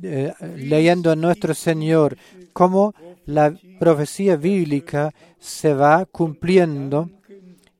eh, 0.04 0.32
leyendo 0.54 1.10
a 1.10 1.16
nuestro 1.16 1.54
Señor 1.54 2.16
cómo 2.52 2.94
la 3.24 3.52
profecía 3.80 4.36
bíblica 4.36 5.12
se 5.40 5.74
va 5.74 6.06
cumpliendo 6.06 7.10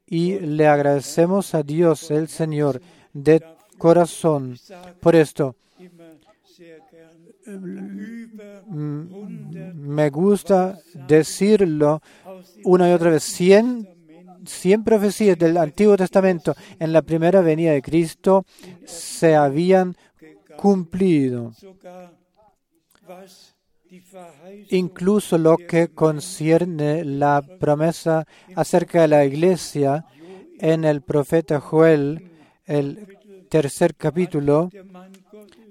y 0.07 0.39
le 0.39 0.67
agradecemos 0.67 1.55
a 1.55 1.63
Dios 1.63 2.11
el 2.11 2.29
Señor 2.29 2.81
de 3.13 3.43
corazón 3.79 4.57
por 5.01 5.17
esto. 5.17 5.57
Mm, 8.67 9.05
me 9.75 10.11
gusta 10.11 10.79
decirlo 11.07 12.03
una 12.65 12.91
y 12.91 12.93
otra 12.93 13.11
vez. 13.11 13.23
Cien, 13.23 13.89
cien 14.45 14.83
profecías 14.83 15.39
del 15.39 15.57
Antiguo 15.57 15.97
Testamento 15.97 16.55
en 16.79 16.93
la 16.93 17.03
primera 17.03 17.41
venida 17.41 17.73
de 17.73 17.83
Cristo 17.83 18.45
se 18.85 19.35
habían 19.37 19.97
cumplido. 20.57 21.53
Incluso 24.71 25.39
lo 25.39 25.57
que 25.57 25.89
concierne 25.89 27.05
la 27.05 27.43
promesa 27.61 28.27
acerca 28.55 29.03
de 29.03 29.09
la 29.09 29.25
iglesia 29.25 30.05
en 30.59 30.85
el 30.85 31.03
profeta 31.03 31.61
Joel, 31.61 32.31
el 32.65 33.19
tercer 33.49 33.95
capítulo, 33.95 34.71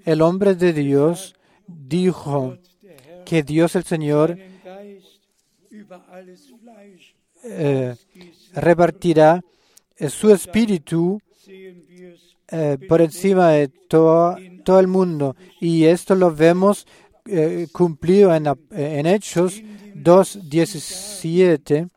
el 0.05 0.21
hombre 0.21 0.55
de 0.55 0.73
Dios 0.73 1.35
dijo 1.67 2.57
que 3.25 3.43
Dios 3.43 3.75
el 3.75 3.83
Señor 3.83 4.37
eh, 7.43 7.95
repartirá 8.53 9.41
eh, 9.97 10.09
su 10.09 10.31
espíritu 10.31 11.19
eh, 12.47 12.77
por 12.87 13.01
encima 13.01 13.49
de 13.49 13.67
todo, 13.67 14.37
todo 14.63 14.79
el 14.79 14.87
mundo. 14.87 15.35
Y 15.59 15.85
esto 15.85 16.15
lo 16.15 16.33
vemos 16.33 16.87
eh, 17.27 17.67
cumplido 17.71 18.33
en, 18.35 18.43
la- 18.45 18.57
en 18.71 19.05
Hechos 19.05 19.61
2.17. 19.95 21.89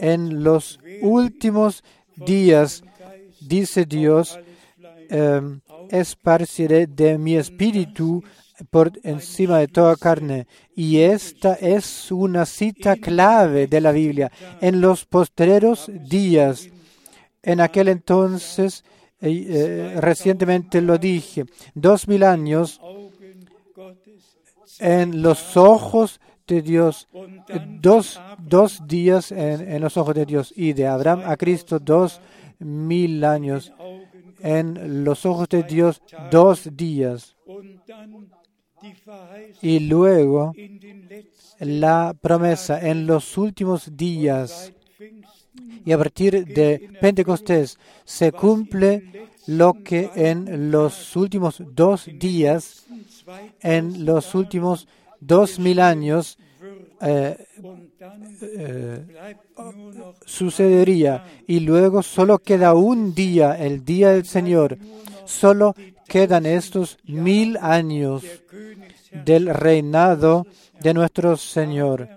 En 0.00 0.42
los 0.42 0.80
últimos 1.02 1.82
días, 2.16 2.82
dice 3.40 3.84
Dios, 3.84 4.38
eh, 5.10 5.40
esparciré 5.90 6.86
de 6.86 7.18
mi 7.18 7.36
espíritu 7.36 8.22
por 8.70 8.92
encima 9.02 9.58
de 9.58 9.68
toda 9.68 9.96
carne. 9.96 10.46
Y 10.74 10.98
esta 10.98 11.54
es 11.54 12.10
una 12.12 12.44
cita 12.46 12.96
clave 12.96 13.66
de 13.66 13.80
la 13.80 13.92
Biblia. 13.92 14.30
En 14.60 14.80
los 14.80 15.04
postreros 15.06 15.90
días, 16.08 16.68
en 17.42 17.60
aquel 17.60 17.88
entonces, 17.88 18.84
eh, 19.20 19.44
eh, 19.48 20.00
recientemente 20.00 20.80
lo 20.80 20.98
dije, 20.98 21.44
dos 21.74 22.08
mil 22.08 22.22
años 22.24 22.80
en 24.80 25.22
los 25.22 25.56
ojos 25.56 26.20
de 26.46 26.62
Dios, 26.62 27.08
dos, 27.80 28.20
dos 28.38 28.86
días 28.86 29.32
en, 29.32 29.60
en 29.72 29.80
los 29.80 29.96
ojos 29.96 30.14
de 30.14 30.26
Dios, 30.26 30.52
y 30.54 30.72
de 30.72 30.86
Abraham 30.86 31.22
a 31.24 31.36
Cristo 31.36 31.78
dos 31.78 32.20
mil 32.58 33.24
años 33.24 33.72
en 34.40 35.04
los 35.04 35.24
ojos 35.24 35.48
de 35.48 35.62
Dios, 35.62 36.02
dos 36.30 36.68
días. 36.76 37.36
Y 39.62 39.80
luego 39.80 40.52
la 41.58 42.14
promesa 42.20 42.86
en 42.86 43.06
los 43.06 43.38
últimos 43.38 43.96
días 43.96 44.72
y 45.84 45.92
a 45.92 45.98
partir 45.98 46.44
de 46.44 46.90
Pentecostés 47.00 47.78
se 48.04 48.32
cumple 48.32 49.28
lo 49.46 49.74
que 49.84 50.10
en 50.14 50.70
los 50.70 51.14
últimos 51.16 51.62
dos 51.72 52.08
días, 52.12 52.86
en 53.60 54.04
los 54.04 54.34
últimos 54.34 54.86
dos 55.20 55.58
mil 55.58 55.80
años, 55.80 56.38
eh, 57.00 57.36
eh, 58.42 59.36
sucedería. 60.24 61.24
Y 61.46 61.60
luego 61.60 62.02
solo 62.02 62.38
queda 62.38 62.74
un 62.74 63.14
día, 63.14 63.58
el 63.58 63.84
día 63.84 64.10
del 64.10 64.24
Señor. 64.24 64.78
Solo 65.24 65.74
quedan 66.06 66.46
estos 66.46 66.98
mil 67.04 67.56
años 67.56 68.24
del 69.24 69.48
reinado 69.54 70.46
de 70.80 70.94
nuestro 70.94 71.36
Señor. 71.36 72.08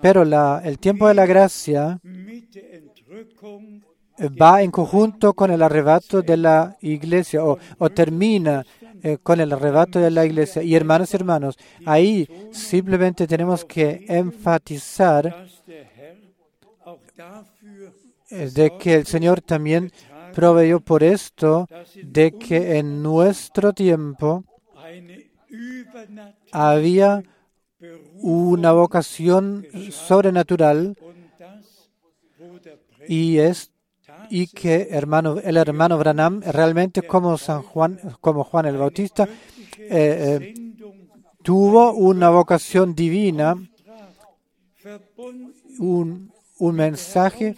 Pero 0.00 0.22
el 0.64 0.78
tiempo 0.78 1.06
de 1.06 1.14
la 1.14 1.26
gracia 1.26 2.00
va 4.40 4.62
en 4.62 4.70
conjunto 4.70 5.34
con 5.34 5.50
el 5.50 5.62
arrebato 5.62 6.22
de 6.22 6.36
la 6.36 6.76
iglesia 6.80 7.44
o 7.44 7.90
termina 7.90 8.64
eh, 9.02 9.18
con 9.22 9.40
el 9.40 9.52
arrebato 9.52 9.98
de 9.98 10.10
la 10.10 10.24
iglesia. 10.24 10.62
Y 10.62 10.74
hermanos 10.74 11.12
y 11.12 11.16
hermanos, 11.16 11.58
ahí 11.84 12.28
simplemente 12.52 13.26
tenemos 13.26 13.64
que 13.64 14.04
enfatizar 14.08 15.46
eh, 18.30 18.50
de 18.54 18.76
que 18.78 18.94
el 18.94 19.06
Señor 19.06 19.40
también 19.40 19.90
proveyó 20.32 20.80
por 20.80 21.02
esto 21.02 21.68
de 22.02 22.32
que 22.32 22.78
en 22.78 23.02
nuestro 23.02 23.72
tiempo 23.72 24.44
había 26.52 27.22
una 28.14 28.72
vocación 28.72 29.66
sobrenatural 29.90 30.96
y 33.08 33.38
es 33.38 33.71
y 34.40 34.46
que 34.46 34.88
hermano 34.90 35.38
el 35.38 35.56
hermano 35.58 35.98
Branham 35.98 36.40
realmente 36.58 37.02
como 37.02 37.36
San 37.36 37.60
Juan 37.62 37.98
como 38.20 38.44
Juan 38.44 38.64
el 38.66 38.78
Bautista 38.78 39.24
eh, 39.78 40.40
eh, 40.40 40.54
tuvo 41.42 41.92
una 41.92 42.30
vocación 42.30 42.94
divina 42.94 43.56
un, 45.78 46.32
un 46.58 46.74
mensaje 46.74 47.56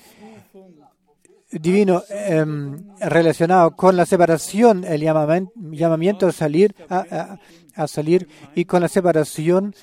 divino 1.53 2.03
em, 2.11 2.77
relacionado 3.01 3.77
con 3.77 3.97
la 3.97 4.07
separación, 4.07 4.85
el 4.85 5.01
llamamen- 5.03 5.51
llamamiento 5.55 6.27
a 6.27 6.33
salir, 6.33 6.75
a- 6.89 7.39
a 7.77 7.87
salir 7.87 8.29
y 8.55 8.65
con 8.65 8.81
la 8.83 8.89
separación, 8.89 9.75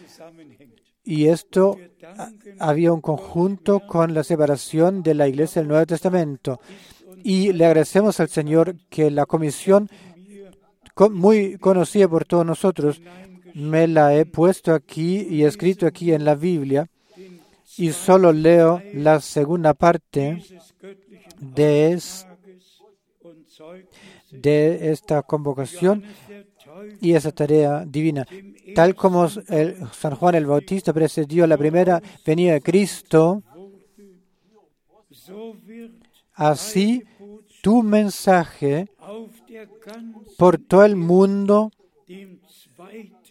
y 1.16 1.28
esto 1.28 1.78
había 2.60 2.94
un 2.94 3.02
conjunto 3.02 3.82
con 3.86 4.14
la 4.14 4.24
separación 4.24 5.04
de 5.04 5.14
la 5.14 5.28
iglesia 5.28 5.62
del 5.62 5.70
Nuevo 5.70 5.86
Testamento. 5.86 6.60
Y 7.24 7.52
le 7.54 7.66
agradecemos 7.66 8.20
al 8.20 8.30
Señor 8.30 8.76
que 8.90 9.12
la 9.12 9.26
comisión, 9.26 9.90
co- 10.94 11.10
muy 11.10 11.58
conocida 11.58 12.08
por 12.08 12.24
todos 12.26 12.46
nosotros, 12.46 13.02
me 13.54 13.88
la 13.88 14.16
he 14.16 14.26
puesto 14.26 14.74
aquí 14.74 15.28
y 15.30 15.44
escrito 15.44 15.86
aquí 15.86 16.14
en 16.14 16.24
la 16.24 16.36
Biblia, 16.36 16.88
y 17.78 17.92
solo 17.92 18.32
leo 18.32 18.82
la 18.94 19.20
segunda 19.20 19.74
parte 19.74 20.42
de, 21.40 22.00
de 24.32 24.92
esta 24.92 25.22
convocación 25.24 26.04
y 27.00 27.14
esa 27.14 27.32
tarea 27.32 27.86
divina. 27.86 28.26
Tal 28.76 28.96
como 28.96 29.28
el, 29.48 29.78
San 29.92 30.16
Juan 30.16 30.36
el 30.36 30.46
Bautista 30.46 30.94
precedió 30.94 31.48
la 31.48 31.58
primera 31.58 32.02
venida 32.26 32.54
de 32.54 32.62
Cristo, 32.62 33.44
así 36.34 37.04
tu 37.62 37.84
mensaje 37.84 38.88
por 40.38 40.58
todo 40.58 40.86
el 40.86 40.96
mundo 40.96 41.72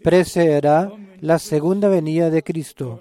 precederá 0.02 0.92
la 1.20 1.38
segunda 1.38 1.88
venida 1.88 2.30
de 2.30 2.42
Cristo. 2.42 2.98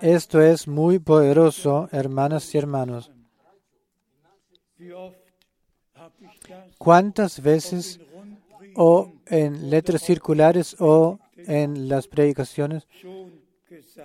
Esto 0.00 0.40
es 0.40 0.66
muy 0.66 0.98
poderoso, 0.98 1.88
hermanas 1.92 2.54
y 2.54 2.58
hermanos. 2.58 3.10
¿Cuántas 6.78 7.40
veces 7.42 8.00
o 8.74 9.12
en 9.26 9.70
letras 9.70 10.02
circulares 10.02 10.76
o 10.78 11.18
en 11.36 11.88
las 11.88 12.06
predicaciones 12.08 12.86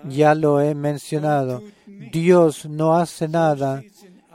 ya 0.07 0.35
lo 0.35 0.61
he 0.61 0.73
mencionado? 0.75 1.61
Dios 2.11 2.65
no 2.65 2.95
hace 2.95 3.27
nada. 3.27 3.83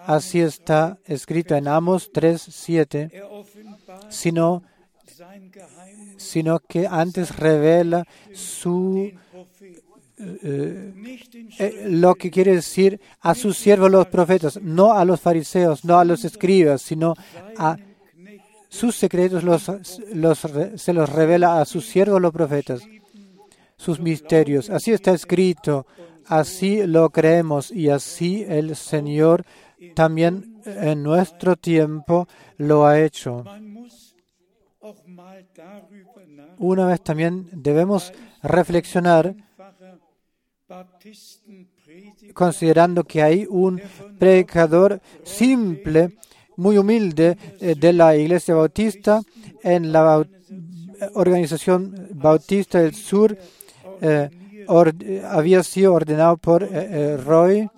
Así 0.07 0.40
está 0.40 0.99
escrito 1.05 1.57
en 1.57 1.66
Amos 1.66 2.12
3:7, 2.12 3.11
sino 4.09 4.62
sino 6.16 6.61
que 6.61 6.87
antes 6.87 7.37
revela 7.37 8.05
su 8.33 9.12
eh, 10.18 10.94
eh, 11.59 11.87
lo 11.90 12.14
que 12.14 12.31
quiere 12.31 12.55
decir 12.55 13.01
a 13.20 13.35
sus 13.35 13.59
siervos 13.59 13.90
los 13.90 14.07
profetas, 14.07 14.59
no 14.62 14.94
a 14.94 15.05
los 15.05 15.20
fariseos, 15.20 15.85
no 15.85 15.99
a 15.99 16.05
los 16.07 16.25
escribas, 16.25 16.81
sino 16.81 17.14
a 17.59 17.77
sus 18.68 18.96
secretos 18.96 19.44
los, 19.44 19.70
los 20.12 20.46
se 20.76 20.92
los 20.92 21.09
revela 21.11 21.61
a 21.61 21.64
sus 21.64 21.87
siervos 21.87 22.20
los 22.20 22.33
profetas, 22.33 22.83
sus 23.76 24.00
misterios. 24.00 24.70
Así 24.70 24.92
está 24.92 25.12
escrito, 25.12 25.87
así 26.26 26.87
lo 26.87 27.11
creemos 27.11 27.70
y 27.70 27.88
así 27.88 28.44
el 28.48 28.76
Señor 28.76 29.44
también 29.94 30.61
en 30.64 31.02
nuestro 31.02 31.57
tiempo 31.57 32.26
lo 32.57 32.87
ha 32.87 33.00
hecho. 33.00 33.44
Una 36.59 36.87
vez 36.87 37.02
también 37.02 37.48
debemos 37.52 38.12
reflexionar 38.42 39.35
considerando 42.35 43.05
que 43.05 43.22
hay 43.22 43.46
un 43.48 43.81
predicador 44.18 45.00
simple, 45.22 46.18
muy 46.57 46.79
humilde 46.79 47.37
eh, 47.61 47.75
de 47.77 47.92
la 47.92 48.16
Iglesia 48.16 48.55
Bautista 48.55 49.23
en 49.62 49.92
la 49.92 50.27
organización 51.14 52.09
Bautista 52.14 52.81
del 52.81 52.95
Sur. 52.95 53.37
eh, 54.01 54.31
había 55.25 55.62
sido 55.62 55.95
ordenado 55.95 56.37
por 56.37 56.69
eh, 56.71 57.16
Roy 57.16 57.69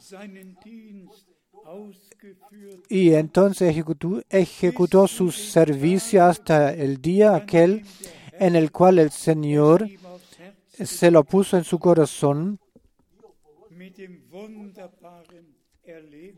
y 2.89 3.13
entonces 3.13 3.71
ejecutó, 3.71 4.23
ejecutó 4.31 5.07
su 5.07 5.31
servicio 5.31 6.25
hasta 6.25 6.73
el 6.73 7.03
día 7.03 7.35
aquel 7.35 7.85
en 8.33 8.57
el 8.57 8.73
cual 8.73 8.99
el 8.99 9.11
Señor 9.11 9.87
se 10.71 11.11
lo 11.11 11.25
puso 11.25 11.59
en 11.59 11.65
su 11.65 11.79
corazón 11.79 12.59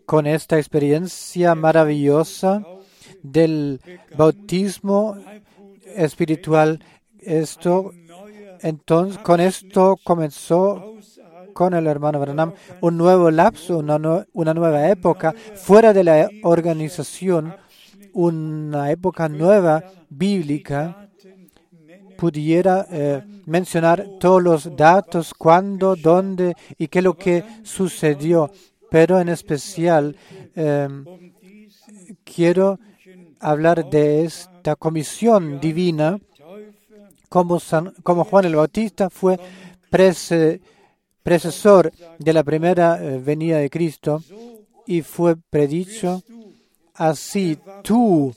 con 0.06 0.26
esta 0.26 0.58
experiencia 0.58 1.54
maravillosa 1.54 2.62
del 3.22 3.80
bautismo 4.16 5.16
espiritual. 5.96 6.80
Esto 7.20 7.92
Entonces, 8.60 9.18
con 9.18 9.40
esto 9.40 9.98
comenzó 10.02 10.94
con 11.52 11.74
el 11.74 11.86
hermano 11.86 12.20
Branham 12.20 12.54
un 12.80 12.96
nuevo 12.96 13.30
lapso, 13.30 13.78
una, 13.78 13.98
nueva 13.98 14.88
época 14.88 15.34
fuera 15.54 15.92
de 15.92 16.04
la 16.04 16.30
organización, 16.42 17.54
una 18.12 18.90
época 18.90 19.28
nueva 19.28 19.84
bíblica 20.08 21.08
pudiera 22.16 22.86
eh, 22.90 23.22
mencionar 23.46 24.06
todos 24.18 24.42
los 24.42 24.76
datos, 24.76 25.32
cuándo, 25.32 25.96
dónde 25.96 26.54
y 26.76 26.88
qué 26.88 26.98
es 26.98 27.04
lo 27.04 27.14
que 27.14 27.44
sucedió. 27.62 28.50
Pero 28.90 29.20
en 29.20 29.28
especial 29.28 30.16
eh, 30.56 30.88
quiero 32.24 32.80
hablar 33.38 33.88
de 33.88 34.24
esta 34.24 34.76
comisión 34.76 35.60
divina, 35.60 36.18
como, 37.28 37.60
Juan 37.60 38.44
el 38.44 38.56
Bautista 38.56 39.08
fue 39.08 39.38
precesor 39.88 41.92
de 42.18 42.32
la 42.32 42.42
primera 42.42 43.02
eh, 43.02 43.18
venida 43.18 43.58
de 43.58 43.70
Cristo 43.70 44.22
y 44.86 45.02
fue 45.02 45.36
predicho, 45.36 46.22
así 46.94 47.58
tú, 47.82 48.34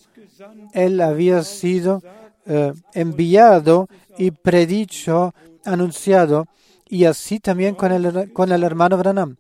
él 0.74 1.02
había 1.02 1.44
sido 1.44 2.04
eh, 2.46 2.74
enviado 2.94 3.88
y 4.18 4.30
predicho, 4.30 5.34
anunciado, 5.66 6.46
y 6.88 7.06
así 7.06 7.40
también 7.40 7.74
con 7.74 7.92
el, 7.92 8.32
con 8.32 8.52
el 8.52 8.64
hermano 8.64 8.98
Branham. 8.98 9.38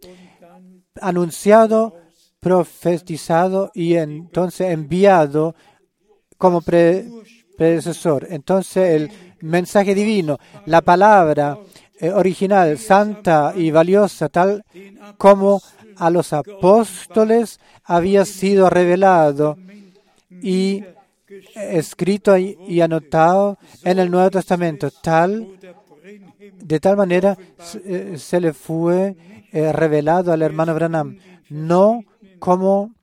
Anunciado, 1.01 1.95
profetizado 2.39 3.71
y 3.73 3.95
entonces 3.95 4.71
enviado 4.71 5.55
como 6.37 6.61
predecesor. 6.61 8.27
Entonces 8.29 8.95
el 8.95 9.11
mensaje 9.41 9.95
divino, 9.95 10.37
la 10.65 10.81
palabra 10.81 11.57
eh, 11.99 12.11
original, 12.11 12.77
santa 12.77 13.53
y 13.55 13.71
valiosa, 13.71 14.29
tal 14.29 14.63
como 15.17 15.61
a 15.95 16.09
los 16.09 16.33
apóstoles 16.33 17.59
había 17.83 18.25
sido 18.25 18.69
revelado 18.69 19.57
y 20.29 20.83
escrito 21.55 22.37
y 22.37 22.81
anotado 22.81 23.57
en 23.83 23.99
el 23.99 24.11
Nuevo 24.11 24.31
Testamento, 24.31 24.91
tal, 24.91 25.57
de 26.61 26.79
tal 26.79 26.97
manera 26.97 27.37
se, 27.59 27.81
eh, 28.35 28.41
le 28.41 28.53
fue 28.53 29.15
eh, 29.53 29.71
revelado 29.71 30.33
al 30.33 30.41
hermano 30.41 30.75
Branham, 30.75 31.17
no 31.49 32.03
como 32.39 32.93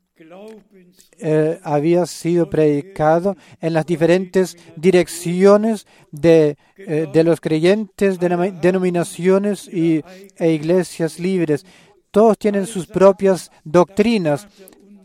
eh, 1.19 1.59
había 1.63 2.05
sido 2.07 2.51
predicado 2.51 3.37
en 3.61 3.73
las 3.73 3.87
diferentes 3.87 4.57
direcciones 4.77 5.87
de, 6.11 6.57
de 6.77 7.25
los 7.25 7.41
creyentes, 7.41 8.19
de 8.19 8.59
denominaciones 8.61 9.69
y, 9.69 10.03
e 10.37 10.53
iglesias 10.53 11.19
libres. 11.19 11.65
Todos 12.11 12.37
tienen 12.39 12.67
sus 12.67 12.87
propias 12.87 13.51
doctrinas, 13.65 14.47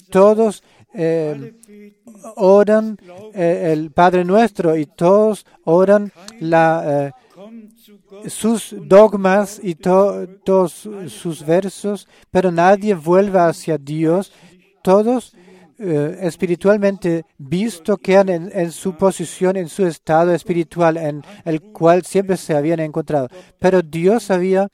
todos 0.10 0.64
oran 2.36 2.98
eh, 3.34 3.72
el 3.74 3.92
Padre 3.92 4.24
Nuestro 4.26 4.76
y 4.76 4.86
todos 4.86 5.46
oran 5.64 6.12
la, 6.40 6.84
eh, 6.86 7.12
sus 8.28 8.76
dogmas 8.78 9.60
y 9.62 9.76
todos 9.76 10.90
sus 11.08 11.46
versos, 11.46 12.08
pero 12.32 12.52
nadie 12.52 12.94
vuelve 12.94 13.40
hacia 13.40 13.78
Dios. 13.78 14.32
Todos 14.84 15.36
eh, 15.78 16.20
espiritualmente 16.22 17.26
visto 17.38 17.98
quedan 17.98 18.30
en, 18.30 18.52
en, 18.54 18.72
su 18.72 18.96
posición, 18.96 19.58
en 19.58 19.68
su 19.68 19.86
estado 19.86 20.34
espiritual 20.34 20.98
en 20.98 21.22
el 21.44 21.62
cual 21.62 22.04
siempre 22.04 22.38
se 22.38 22.56
habían 22.56 22.80
encontrado. 22.80 23.28
Pero 23.60 23.82
Dios 23.82 24.32
había 24.32 24.70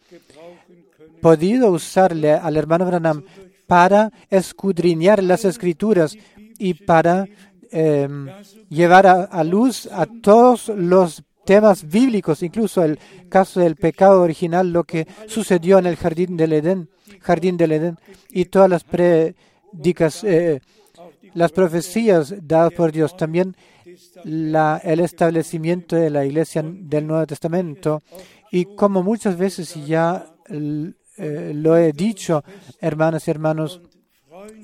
podido 1.22 1.72
usarle 1.72 2.34
al 2.34 2.58
hermano 2.58 2.86
Branham 2.86 3.24
para 3.68 4.12
escudriñar 4.30 5.24
las 5.24 5.46
escrituras 5.46 6.18
y 6.60 6.74
para 6.74 7.26
em, 7.72 8.28
llevar 8.70 9.08
a, 9.08 9.44
luz 9.44 9.88
a 9.92 10.06
todos 10.06 10.68
los 10.68 11.24
temas 11.52 11.86
bíblicos, 11.86 12.44
incluso 12.44 12.82
el 12.82 12.98
caso 13.28 13.60
del 13.60 13.76
pecado 13.76 14.22
original, 14.22 14.72
lo 14.72 14.86
que 14.86 15.06
sucedió 15.28 15.80
en 15.80 15.86
el 15.86 15.98
jardín 15.98 16.38
del 16.38 16.54
Edén, 16.54 16.88
jardín 17.20 17.58
del 17.58 17.74
Edén, 17.74 17.98
y 18.30 18.46
todas 18.46 18.70
las 18.70 18.86
predicas, 18.86 20.24
eh, 20.24 20.62
las 21.34 21.52
profecías 21.52 22.34
dadas 22.42 22.72
por 22.72 22.94
Dios, 22.94 23.18
también 23.18 23.58
la, 24.24 24.80
el 24.82 25.02
establecimiento 25.02 25.98
de 25.98 26.10
la 26.10 26.24
iglesia 26.24 26.64
del 26.64 27.06
Nuevo 27.06 27.28
Testamento, 27.28 28.02
y 28.50 28.74
como 28.78 29.04
muchas 29.04 29.38
veces 29.38 29.76
ya 29.86 30.26
eh, 30.48 31.52
lo 31.54 31.76
he 31.76 31.92
dicho, 31.92 32.46
hermanas 32.80 33.28
y 33.28 33.32
hermanos 33.32 33.82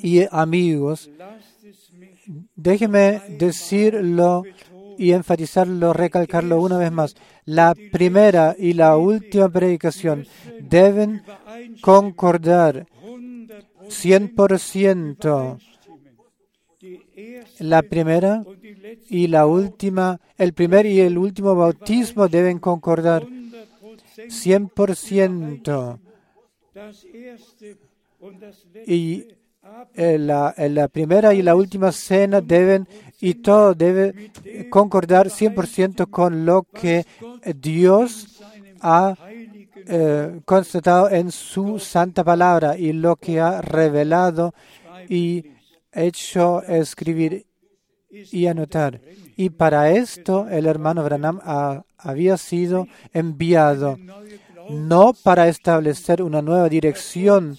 y 0.01 0.23
amigos, 0.31 1.09
Déjeme 2.55 3.21
decirlo 3.37 4.43
y 4.97 5.11
enfatizarlo, 5.11 5.93
recalcarlo 5.93 6.59
una 6.61 6.77
vez 6.77 6.91
más. 6.91 7.15
La 7.45 7.75
primera 7.91 8.55
y 8.57 8.73
la 8.73 8.97
última 8.97 9.49
predicación 9.49 10.27
deben 10.61 11.23
concordar 11.81 12.87
100%. 13.87 15.59
La 17.59 17.81
primera 17.81 18.43
y 19.09 19.27
la 19.27 19.45
última, 19.45 20.19
el 20.37 20.53
primer 20.53 20.85
y 20.85 20.99
el 20.99 21.17
último 21.17 21.55
bautismo 21.55 22.27
deben 22.27 22.59
concordar 22.59 23.25
100%. 24.17 25.99
Y 28.85 29.25
la, 29.95 30.53
la, 30.57 30.87
primera 30.87 31.33
y 31.33 31.41
la 31.41 31.55
última 31.55 31.91
cena 31.91 32.41
deben 32.41 32.87
y 33.19 33.35
todo 33.35 33.73
debe 33.73 34.31
concordar 34.69 35.27
100% 35.27 36.09
con 36.09 36.45
lo 36.45 36.63
que 36.63 37.05
Dios 37.55 38.41
ha 38.81 39.15
eh, 39.89 40.41
constatado 40.45 41.09
en 41.09 41.31
su 41.31 41.79
santa 41.79 42.23
palabra 42.23 42.77
y 42.77 42.93
lo 42.93 43.15
que 43.15 43.39
ha 43.39 43.61
revelado 43.61 44.53
y 45.07 45.45
hecho 45.93 46.61
escribir 46.63 47.45
y 48.09 48.47
anotar. 48.47 49.01
Y 49.35 49.49
para 49.49 49.91
esto 49.91 50.47
el 50.49 50.65
hermano 50.65 51.03
Branham 51.03 51.39
había 51.97 52.37
sido 52.37 52.87
enviado, 53.13 53.97
no 54.69 55.13
para 55.23 55.47
establecer 55.47 56.21
una 56.21 56.41
nueva 56.41 56.69
dirección 56.69 57.57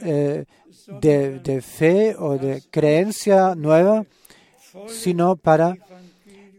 eh, 0.00 0.44
de, 0.88 1.62
fe 1.62 2.16
o 2.18 2.38
de 2.38 2.62
creencia 2.70 3.54
nueva, 3.54 4.04
sino 4.88 5.36
para 5.36 5.76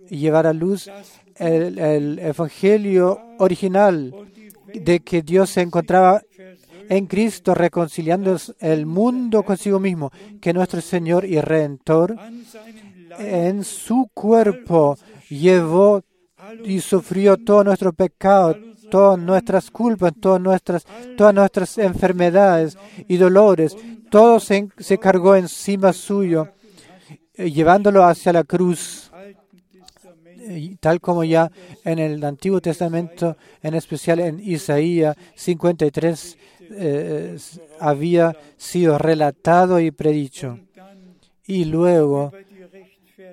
llevar 0.09 0.47
a 0.47 0.53
luz 0.53 0.89
el, 1.35 1.79
el, 1.79 2.19
evangelio 2.19 3.19
original 3.39 4.13
de 4.73 4.99
que 4.99 5.21
Dios 5.21 5.49
se 5.49 5.61
encontraba 5.61 6.21
en 6.89 7.05
Cristo 7.05 7.53
reconciliando 7.53 8.35
el 8.59 8.85
mundo 8.85 9.43
consigo 9.43 9.79
mismo, 9.79 10.11
que 10.41 10.53
nuestro 10.53 10.81
Señor 10.81 11.25
y 11.25 11.39
Redentor 11.39 12.15
en 13.19 13.63
su 13.63 14.09
cuerpo 14.13 14.97
llevó 15.29 16.03
y 16.63 16.79
sufrió 16.79 17.37
todo 17.37 17.63
nuestro 17.63 17.93
pecado, 17.93 18.55
todas 18.89 19.19
nuestras 19.19 19.71
culpas, 19.71 20.13
todas 20.19 20.41
nuestras, 20.41 20.85
todas 21.17 21.33
nuestras 21.33 21.77
enfermedades 21.77 22.77
y 23.07 23.17
dolores, 23.17 23.75
todo 24.09 24.39
se, 24.39 24.97
cargó 24.99 25.35
encima 25.35 25.93
suyo, 25.93 26.49
eh, 27.35 27.51
llevándolo 27.51 28.03
hacia 28.03 28.33
la 28.33 28.43
cruz, 28.43 29.11
tal 30.79 30.99
como 30.99 31.23
ya 31.23 31.51
en 31.83 31.99
el 31.99 32.23
Antiguo 32.23 32.59
Testamento, 32.59 33.37
en 33.61 33.75
especial 33.75 34.19
en 34.19 34.39
Isaías 34.39 35.15
53, 35.35 36.37
eh, 36.71 37.37
había 37.79 38.35
sido 38.57 38.97
relatado 38.97 39.79
y 39.79 39.91
predicho. 39.91 40.59
Y 41.45 41.65
luego 41.65 42.31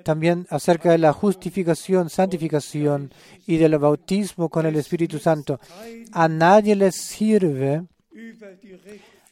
también 0.04 0.46
acerca 0.50 0.90
de 0.90 0.98
la 0.98 1.12
justificación, 1.12 2.10
santificación 2.10 3.12
y 3.46 3.56
del 3.56 3.78
bautismo 3.78 4.48
con 4.48 4.66
el 4.66 4.76
Espíritu 4.76 5.18
Santo. 5.18 5.60
A 6.12 6.28
nadie 6.28 6.74
le 6.76 6.92
sirve 6.92 7.84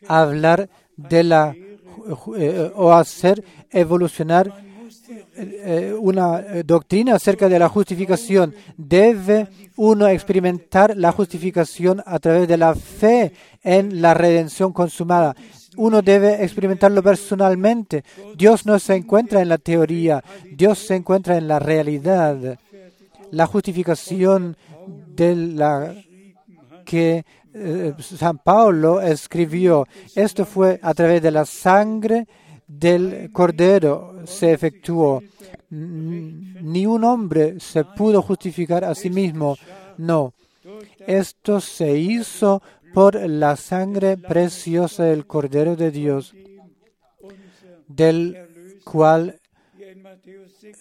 hablar 0.06 0.68
de 0.96 1.24
la 1.24 1.54
eh, 2.36 2.70
o 2.74 2.92
hacer 2.92 3.42
evolucionar 3.70 4.52
eh, 5.36 5.94
una 5.98 6.40
doctrina 6.64 7.14
acerca 7.14 7.48
de 7.48 7.58
la 7.58 7.68
justificación. 7.68 8.54
Debe 8.76 9.48
uno 9.76 10.06
experimentar 10.06 10.96
la 10.96 11.12
justificación 11.12 12.02
a 12.04 12.18
través 12.18 12.46
de 12.46 12.56
la 12.56 12.74
fe 12.74 13.32
en 13.62 14.02
la 14.02 14.12
redención 14.14 14.72
consumada. 14.72 15.34
Uno 15.76 16.02
debe 16.02 16.44
experimentarlo 16.44 17.02
personalmente. 17.02 18.04
Dios 18.36 18.66
no 18.66 18.78
se 18.78 18.94
encuentra 18.94 19.42
en 19.42 19.48
la 19.48 19.58
teoría, 19.58 20.22
Dios 20.52 20.78
se 20.78 20.96
encuentra 20.96 21.36
en 21.36 21.48
la 21.48 21.58
realidad. 21.58 22.58
la 23.30 23.46
justificación 23.46 24.56
de 25.16 25.34
la 25.34 25.94
que 26.84 27.24
eh, 27.52 27.94
San 27.98 28.38
Pablo 28.38 29.00
escribió. 29.00 29.86
Esto 30.14 30.44
fue 30.44 30.78
a 30.82 30.94
través 30.94 31.22
de 31.22 31.30
la 31.30 31.44
sangre 31.44 32.26
del 32.66 33.30
Cordero 33.32 34.22
se 34.24 34.52
efectuó. 34.52 35.22
Ni 35.70 36.86
un 36.86 37.04
hombre 37.04 37.58
se 37.60 37.84
pudo 37.84 38.22
justificar 38.22 38.84
a 38.84 38.94
sí 38.94 39.10
mismo. 39.10 39.56
No. 39.98 40.32
Esto 41.06 41.60
se 41.60 41.96
hizo 41.98 42.62
por 42.94 43.20
la 43.28 43.56
sangre 43.56 44.16
preciosa 44.16 45.04
del 45.04 45.26
Cordero 45.26 45.76
de 45.76 45.90
Dios, 45.90 46.34
del 47.88 48.80
cual 48.84 49.40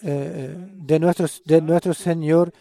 eh, 0.04 0.56
de, 0.76 1.00
nuestro, 1.00 1.28
de 1.46 1.62
nuestro 1.62 1.94
Señor, 1.94 2.54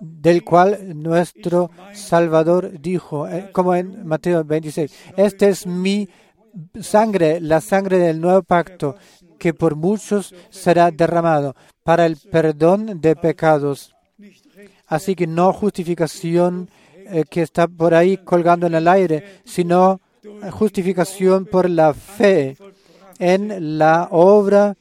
del 0.00 0.42
cual 0.44 1.00
nuestro 1.00 1.70
Salvador 1.92 2.80
dijo, 2.80 3.28
eh, 3.28 3.50
como 3.52 3.74
en 3.74 4.06
Mateo 4.06 4.44
26, 4.44 4.92
este 5.16 5.50
es 5.50 5.66
mi 5.66 6.08
sangre, 6.80 7.40
la 7.40 7.60
sangre 7.60 7.98
del 7.98 8.20
nuevo 8.20 8.42
pacto, 8.42 8.96
que 9.38 9.54
por 9.54 9.76
muchos 9.76 10.34
será 10.50 10.90
derramado 10.90 11.54
para 11.84 12.06
el 12.06 12.16
perdón 12.16 13.00
de 13.00 13.14
pecados. 13.16 13.94
Así 14.86 15.14
que 15.14 15.26
no 15.26 15.52
justificación 15.52 16.68
que 17.28 17.42
está 17.42 17.66
por 17.68 17.94
ahí 17.94 18.16
colgando 18.18 18.66
en 18.66 18.74
el 18.74 18.88
aire, 18.88 19.40
sino 19.44 20.00
justificación 20.50 21.46
por 21.46 21.68
la 21.68 21.94
fe 21.94 22.56
en 23.18 23.78
la 23.78 24.08
obra 24.10 24.76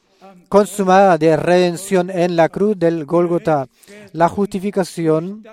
consumada 0.48 1.18
de 1.18 1.38
redención 1.38 2.10
en 2.10 2.36
la 2.36 2.50
cruz 2.50 2.78
del 2.78 3.06
Golgotha. 3.06 3.68
La 4.14 4.30
justificación 4.30 5.44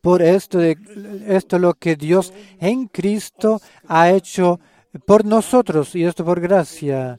por 0.00 0.22
esto, 0.22 0.60
esto 0.60 1.58
lo 1.58 1.74
que 1.74 1.96
Dios 1.96 2.32
en 2.60 2.86
Cristo 2.86 3.60
ha 3.88 4.10
hecho 4.10 4.60
por 5.06 5.24
nosotros 5.24 5.94
y 5.94 6.04
esto 6.04 6.24
por 6.24 6.40
gracia. 6.40 7.18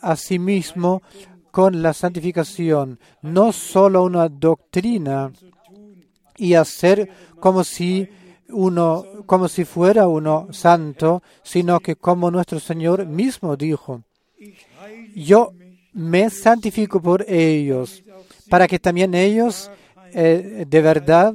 Asimismo, 0.00 1.02
con 1.50 1.80
la 1.80 1.94
santificación, 1.94 3.00
no 3.22 3.50
solo 3.50 4.04
una 4.04 4.28
doctrina 4.28 5.32
y 6.36 6.52
hacer 6.52 7.08
como 7.46 7.62
si 7.62 8.08
uno, 8.48 9.04
como 9.24 9.46
si 9.46 9.64
fuera 9.64 10.08
uno 10.08 10.48
santo, 10.50 11.22
sino 11.44 11.78
que 11.78 11.94
como 11.94 12.28
nuestro 12.28 12.58
Señor 12.58 13.06
mismo 13.06 13.56
dijo, 13.56 14.02
yo 15.14 15.52
me 15.92 16.28
santifico 16.28 17.00
por 17.00 17.24
ellos, 17.30 18.02
para 18.50 18.66
que 18.66 18.80
también 18.80 19.14
ellos 19.14 19.70
eh, 20.12 20.64
de 20.66 20.80
verdad 20.80 21.34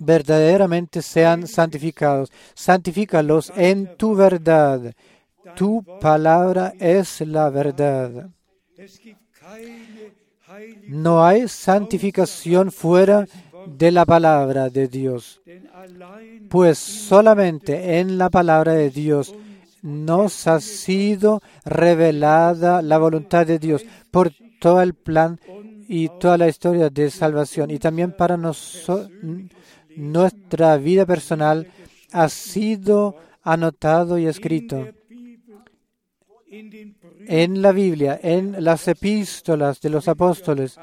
verdaderamente 0.00 1.02
sean 1.02 1.46
santificados. 1.46 2.32
Santifícalos 2.54 3.52
en 3.54 3.96
tu 3.96 4.16
verdad. 4.16 4.92
Tu 5.54 5.84
palabra 6.00 6.74
es 6.80 7.20
la 7.20 7.48
verdad. 7.48 8.28
No 10.88 11.24
hay 11.24 11.48
santificación 11.48 12.72
fuera 12.72 13.20
de 13.22 13.28
la 13.92 14.04
palabra 14.04 14.68
de 14.70 14.88
Dios, 14.88 15.40
pues 16.48 16.78
solamente 16.78 17.98
en 17.98 18.18
la 18.18 18.30
palabra 18.30 18.72
de 18.72 18.90
Dios 18.90 19.34
nos 19.82 20.46
ha 20.46 20.60
sido 20.60 21.42
revelada 21.64 22.82
la 22.82 22.98
voluntad 22.98 23.46
de 23.46 23.58
Dios 23.58 23.84
por 24.10 24.32
todo 24.60 24.82
el 24.82 24.94
plan 24.94 25.38
y 25.88 26.08
toda 26.20 26.38
la 26.38 26.48
historia 26.48 26.90
de 26.90 27.10
salvación 27.10 27.70
y 27.70 27.78
también 27.78 28.12
para 28.12 28.36
nosotros 28.36 29.10
nuestra 29.96 30.76
vida 30.76 31.06
personal 31.06 31.68
ha 32.12 32.28
sido 32.28 33.16
anotado 33.42 34.18
y 34.18 34.26
escrito 34.26 34.88
en 36.48 37.62
la 37.62 37.72
Biblia, 37.72 38.20
en 38.22 38.62
las 38.62 38.88
epístolas 38.88 39.80
de 39.80 39.90
los 39.90 40.08
apóstoles. 40.08 40.78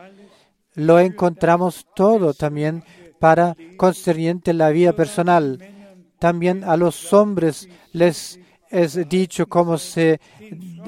Lo 0.76 1.00
encontramos 1.00 1.86
todo 1.96 2.34
también 2.34 2.84
para 3.20 3.56
concerniente 3.78 4.54
la 4.54 4.70
vida 4.70 4.94
personal. 4.94 5.60
También 6.20 6.64
a 6.64 6.78
los 6.78 7.14
hombres 7.14 7.70
les 7.92 8.40
es 8.70 9.08
dicho 9.08 9.48
cómo 9.48 9.78
se 9.78 10.20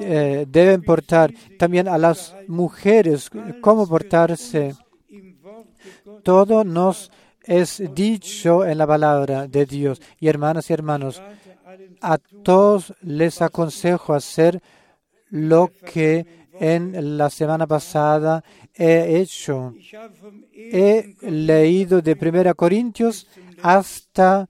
eh, 0.00 0.44
deben 0.48 0.82
portar. 0.82 1.32
También 1.58 1.88
a 1.88 1.98
las 1.98 2.34
mujeres 2.48 3.30
cómo 3.60 3.86
portarse. 3.86 4.74
Todo 6.22 6.64
nos 6.64 7.10
es 7.42 7.82
dicho 7.94 8.64
en 8.64 8.78
la 8.78 8.86
palabra 8.86 9.46
de 9.46 9.66
Dios. 9.66 10.00
Y 10.18 10.28
hermanas 10.28 10.68
y 10.68 10.72
hermanos, 10.72 11.22
a 12.00 12.18
todos 12.18 12.92
les 13.00 13.40
aconsejo 13.40 14.14
hacer 14.14 14.60
lo 15.30 15.70
que 15.92 16.48
en 16.58 17.18
la 17.18 17.30
semana 17.30 17.66
pasada 17.66 18.42
he 18.76 19.20
hecho. 19.20 19.74
He 20.52 21.16
leído 21.22 22.02
de 22.02 22.16
1 22.20 22.54
Corintios 22.54 23.26
hasta, 23.62 24.48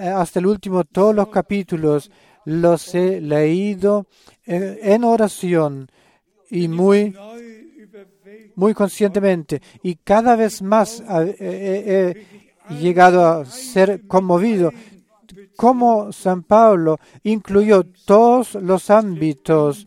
hasta 0.00 0.38
el 0.38 0.46
último, 0.46 0.84
todos 0.84 1.14
los 1.14 1.28
capítulos. 1.28 2.10
Los 2.44 2.94
he 2.94 3.20
leído 3.20 4.06
eh, 4.46 4.78
en 4.82 5.04
oración 5.04 5.90
y 6.50 6.68
muy 6.68 7.14
muy 8.54 8.74
conscientemente. 8.74 9.62
Y 9.82 9.96
cada 9.96 10.34
vez 10.34 10.62
más 10.62 11.02
he 11.38 12.26
llegado 12.80 13.24
a 13.24 13.44
ser 13.44 14.06
conmovido. 14.06 14.72
Cómo 15.56 16.12
San 16.12 16.42
Pablo 16.42 16.98
incluyó 17.22 17.84
todos 18.04 18.54
los 18.54 18.90
ámbitos 18.90 19.86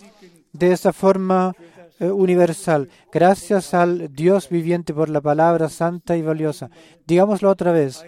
de 0.53 0.73
esa 0.73 0.93
forma 0.93 1.53
eh, 1.57 1.70
universal, 2.09 2.89
gracias 3.11 3.73
al 3.73 4.13
Dios 4.13 4.49
viviente 4.49 4.93
por 4.93 5.09
la 5.09 5.21
palabra 5.21 5.69
santa 5.69 6.17
y 6.17 6.21
valiosa. 6.21 6.69
Digámoslo 7.05 7.49
otra 7.49 7.71
vez, 7.71 8.03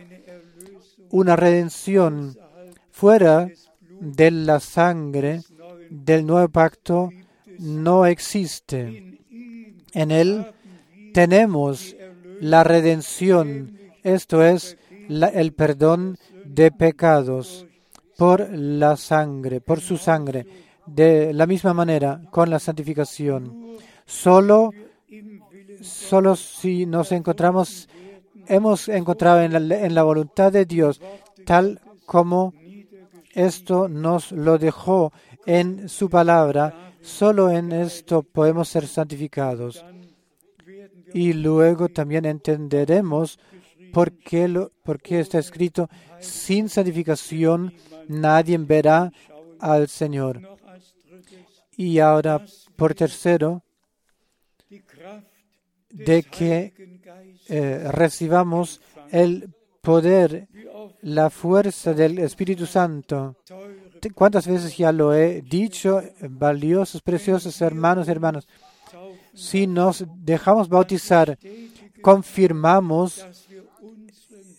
una 1.11 1.35
redención 1.35 2.35
fuera 2.91 3.49
de 3.99 4.31
la 4.31 4.59
sangre 4.59 5.41
del 5.89 6.25
nuevo 6.25 6.49
pacto 6.49 7.09
no 7.59 8.05
existe. 8.05 9.19
En 9.93 10.11
Él 10.11 10.51
tenemos 11.13 11.95
la 12.41 12.63
redención, 12.63 13.77
esto 14.03 14.43
es, 14.43 14.77
el 15.07 15.53
perdón 15.53 16.17
de 16.45 16.71
pecados 16.71 17.67
por 18.17 18.49
la 18.51 18.97
sangre, 18.97 19.61
por 19.61 19.81
su 19.81 19.97
sangre, 19.97 20.45
de 20.85 21.33
la 21.33 21.45
misma 21.45 21.73
manera 21.73 22.21
con 22.29 22.49
la 22.49 22.59
santificación. 22.59 23.77
Solo, 24.05 24.71
solo 25.81 26.35
si 26.35 26.85
nos 26.85 27.11
encontramos, 27.11 27.89
hemos 28.47 28.89
encontrado 28.89 29.41
en 29.41 29.95
la, 29.95 30.03
voluntad 30.03 30.51
de 30.51 30.65
Dios, 30.65 31.01
tal 31.45 31.79
como 32.05 32.53
esto 33.33 33.87
nos 33.87 34.31
lo 34.31 34.57
dejó 34.57 35.11
en 35.45 35.89
su 35.89 36.09
palabra, 36.09 36.93
Solo 37.03 37.51
en 37.51 37.73
esto 37.73 38.23
podemos 38.23 38.69
ser 38.69 38.87
santificados. 38.87 39.83
Y 41.13 41.33
luego 41.33 41.89
también 41.89 42.23
entenderemos 42.23 43.39
por 43.91 44.13
qué, 44.13 44.47
lo, 44.47 44.71
por 44.83 45.01
qué 45.01 45.19
está 45.19 45.37
escrito, 45.37 45.89
sin 46.21 46.69
santificación 46.69 47.73
nadie 48.07 48.57
verá 48.57 49.11
al 49.59 49.89
Señor. 49.89 50.57
Y 51.77 51.99
ahora, 51.99 52.45
por 52.75 52.93
tercero, 52.93 53.63
de 55.89 56.23
que 56.23 56.73
eh, 57.49 57.87
recibamos 57.91 58.81
el 59.11 59.53
poder, 59.81 60.47
la 61.01 61.29
fuerza 61.29 61.93
del 61.93 62.19
Espíritu 62.19 62.65
Santo 62.65 63.37
¿Cuántas 64.11 64.47
veces 64.47 64.75
ya 64.75 64.91
lo 64.91 65.13
he 65.13 65.41
dicho, 65.41 66.01
valiosos, 66.21 67.01
preciosos 67.01 67.61
hermanos 67.61 68.07
hermanos? 68.07 68.47
Si 69.33 69.67
nos 69.67 70.05
dejamos 70.17 70.69
bautizar, 70.69 71.37
confirmamos 72.01 73.25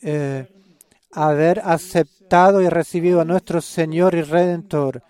eh, 0.03 0.47
haber 1.13 1.61
aceptado 1.61 2.61
y 2.61 2.69
recibido 2.69 3.21
a 3.21 3.25
nuestro 3.25 3.61
Señor 3.61 4.15
y 4.15 4.23
Redentor. 4.23 5.03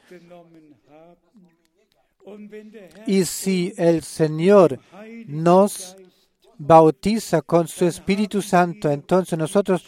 Y 3.06 3.24
si 3.24 3.72
el 3.76 4.02
Señor 4.02 4.80
nos 5.26 5.96
bautiza 6.56 7.42
con 7.42 7.68
su 7.68 7.86
Espíritu 7.86 8.40
Santo, 8.42 8.90
entonces 8.90 9.38
nosotros 9.38 9.84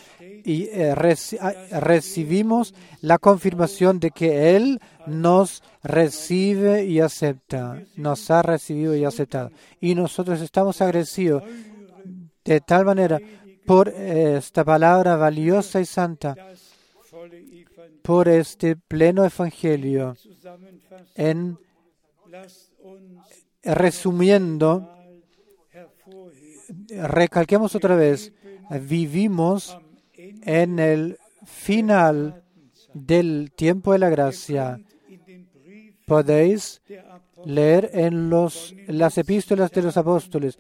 y 0.47 0.69
eh, 0.71 0.95
ah, 1.41 1.53
recibimos 1.81 2.73
la 3.01 3.19
confirmación 3.19 3.99
de 3.99 4.13
que 4.13 4.55
Él 4.55 4.81
nos 5.09 5.61
recibe 5.83 6.85
y 6.85 7.01
acepta, 7.01 7.83
nos 7.97 8.31
ha 8.31 8.43
recibido 8.43 8.95
y 8.95 9.05
aceptado. 9.05 9.51
Y 9.81 9.97
nosotros 9.97 10.41
estamos 10.41 10.81
agradecidos, 10.81 11.43
de 12.45 12.61
tal 12.61 12.85
manera 12.85 13.21
por 13.67 13.89
esta 13.89 14.65
palabra 14.65 15.17
valiosa 15.17 15.81
y 15.81 15.85
santa, 15.85 16.37
por 18.03 18.29
este 18.29 18.77
pleno 18.77 19.25
evangelio, 19.25 20.17
en 21.17 21.59
resumiendo, 23.63 24.91
recalquemos 26.91 27.75
otra 27.75 27.97
vez, 27.97 28.33
vivimos 28.83 29.79
en 30.17 30.79
el 30.79 31.19
final 31.45 32.43
del 32.95 33.53
tiempo 33.55 33.93
de 33.93 33.99
la 33.99 34.11
gracia. 34.11 34.81
Podéis 36.07 36.83
leer 37.45 37.91
en 37.93 38.31
los, 38.31 38.75
las 38.87 39.19
epístolas 39.19 39.71
de 39.71 39.83
los 39.83 39.97
apóstoles 39.97 40.59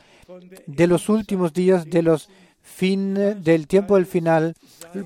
de 0.66 0.86
los 0.86 1.08
últimos 1.08 1.52
días 1.52 1.84
de 1.86 2.02
los 2.02 2.28
fin 2.66 3.14
del 3.14 3.66
tiempo 3.66 3.94
del 3.96 4.06
final 4.06 4.54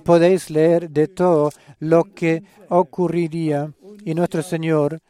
podéis 0.02 0.50
leer 0.50 0.90
de 0.90 1.08
todo 1.08 1.50
lo 1.78 2.04
que 2.04 2.42
ocurriría 2.68 3.72
y 4.04 4.14
nuestro 4.14 4.42
Señor 4.42 5.00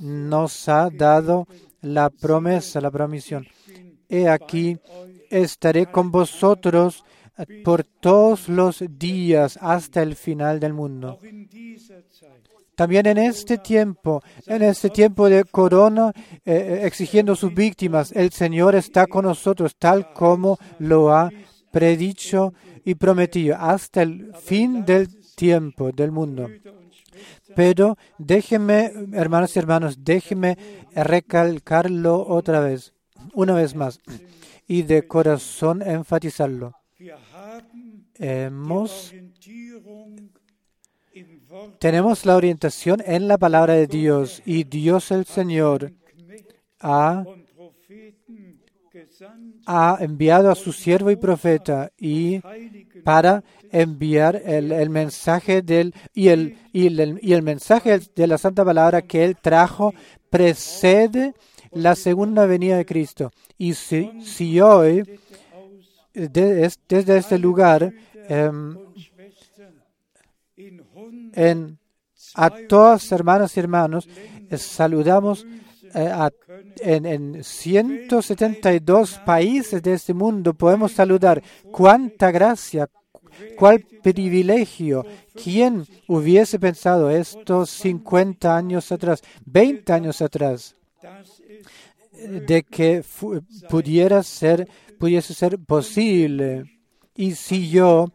nos 0.00 0.68
ha 0.68 0.90
dado 0.90 1.46
la 1.80 2.10
promesa, 2.10 2.80
la 2.80 2.90
promisión. 2.90 3.46
He 4.08 4.28
aquí, 4.28 4.78
estaré 5.30 5.86
con 5.86 6.10
vosotros 6.10 7.04
por 7.64 7.84
todos 7.84 8.48
los 8.48 8.82
días 8.88 9.58
hasta 9.60 10.02
el 10.02 10.14
final 10.14 10.60
del 10.60 10.72
mundo. 10.72 11.18
También 12.74 13.06
en 13.06 13.18
este 13.18 13.58
tiempo, 13.58 14.22
en 14.46 14.62
este 14.62 14.90
tiempo 14.90 15.28
de 15.28 15.44
corona, 15.44 16.12
eh, 16.44 16.54
eh, 16.54 16.80
exigiendo 16.86 17.36
sus 17.36 17.54
víctimas, 17.54 18.10
el 18.12 18.32
Señor 18.32 18.74
está 18.74 19.06
con 19.06 19.26
nosotros 19.26 19.76
tal 19.76 20.12
como 20.12 20.58
lo 20.80 21.14
ha 21.14 21.30
predicho 21.70 22.52
y 22.84 22.96
prometido 22.96 23.56
hasta 23.58 24.02
el 24.02 24.34
fin 24.34 24.84
del 24.84 25.08
tiempo 25.34 25.92
del 25.92 26.10
mundo. 26.10 26.48
Pero 27.54 27.96
déjenme, 28.18 28.92
hermanos 29.12 29.54
y 29.54 29.58
hermanos, 29.58 30.04
déjenme 30.04 30.56
recalcarlo 30.94 32.26
otra 32.26 32.60
vez, 32.60 32.92
una 33.32 33.54
vez 33.54 33.74
más, 33.74 34.00
y 34.66 34.82
de 34.82 35.06
corazón 35.06 35.82
enfatizarlo. 35.82 36.74
Hemos 38.18 39.12
tenemos 41.78 42.26
la 42.26 42.36
orientación 42.36 43.02
en 43.06 43.28
la 43.28 43.38
palabra 43.38 43.74
de 43.74 43.86
Dios 43.86 44.42
y 44.44 44.64
Dios 44.64 45.10
el 45.10 45.24
Señor 45.24 45.92
ha, 46.80 47.24
enviado 50.00 50.50
a 50.50 50.54
su 50.54 50.72
siervo 50.72 51.10
y 51.10 51.16
profeta 51.16 51.90
y 51.98 52.40
para 53.04 53.44
enviar 53.74 54.40
el, 54.44 54.88
mensaje 54.88 55.60
del 55.60 55.94
y 56.14 56.28
el, 56.28 56.56
y 56.72 56.86
el, 56.86 57.18
y 57.20 57.32
el 57.32 57.42
mensaje 57.42 57.98
de 58.14 58.26
la 58.28 58.38
santa 58.38 58.64
palabra 58.64 59.02
que 59.02 59.24
él 59.24 59.36
trajo 59.36 59.92
precede 60.30 61.34
la 61.72 61.96
segunda 61.96 62.46
venida 62.46 62.76
de 62.76 62.86
Cristo. 62.86 63.32
Y 63.58 63.74
si, 63.74 64.12
si 64.22 64.60
hoy 64.60 65.02
desde 66.12 66.66
este 67.16 67.36
lugar 67.36 67.92
em, 68.28 68.78
en, 71.32 71.78
a 72.36 72.50
todas 72.68 73.10
hermanas 73.10 73.56
y 73.56 73.60
hermanos, 73.60 74.08
eh, 74.50 74.56
saludamos 74.56 75.44
eh, 75.94 76.30
en, 76.80 77.06
en 77.06 77.42
172 77.42 79.18
países 79.26 79.82
de 79.82 79.94
este 79.94 80.14
mundo, 80.14 80.54
podemos 80.54 80.92
saludar. 80.92 81.42
¡Cuánta 81.72 82.30
gracia! 82.30 82.88
¿Cuál 83.56 83.84
privilegio? 84.02 85.04
¿Quién 85.34 85.86
hubiese 86.08 86.58
pensado 86.58 87.10
esto 87.10 87.66
50 87.66 88.56
años 88.56 88.92
atrás, 88.92 89.22
20 89.46 89.92
años 89.92 90.22
atrás? 90.22 90.76
de 92.24 92.62
que 92.62 93.04
pudiera 93.68 94.22
ser, 94.22 94.68
pudiese 94.98 95.34
ser 95.34 95.58
posible. 95.58 96.64
Y 97.14 97.32
si 97.32 97.70
yo 97.70 98.12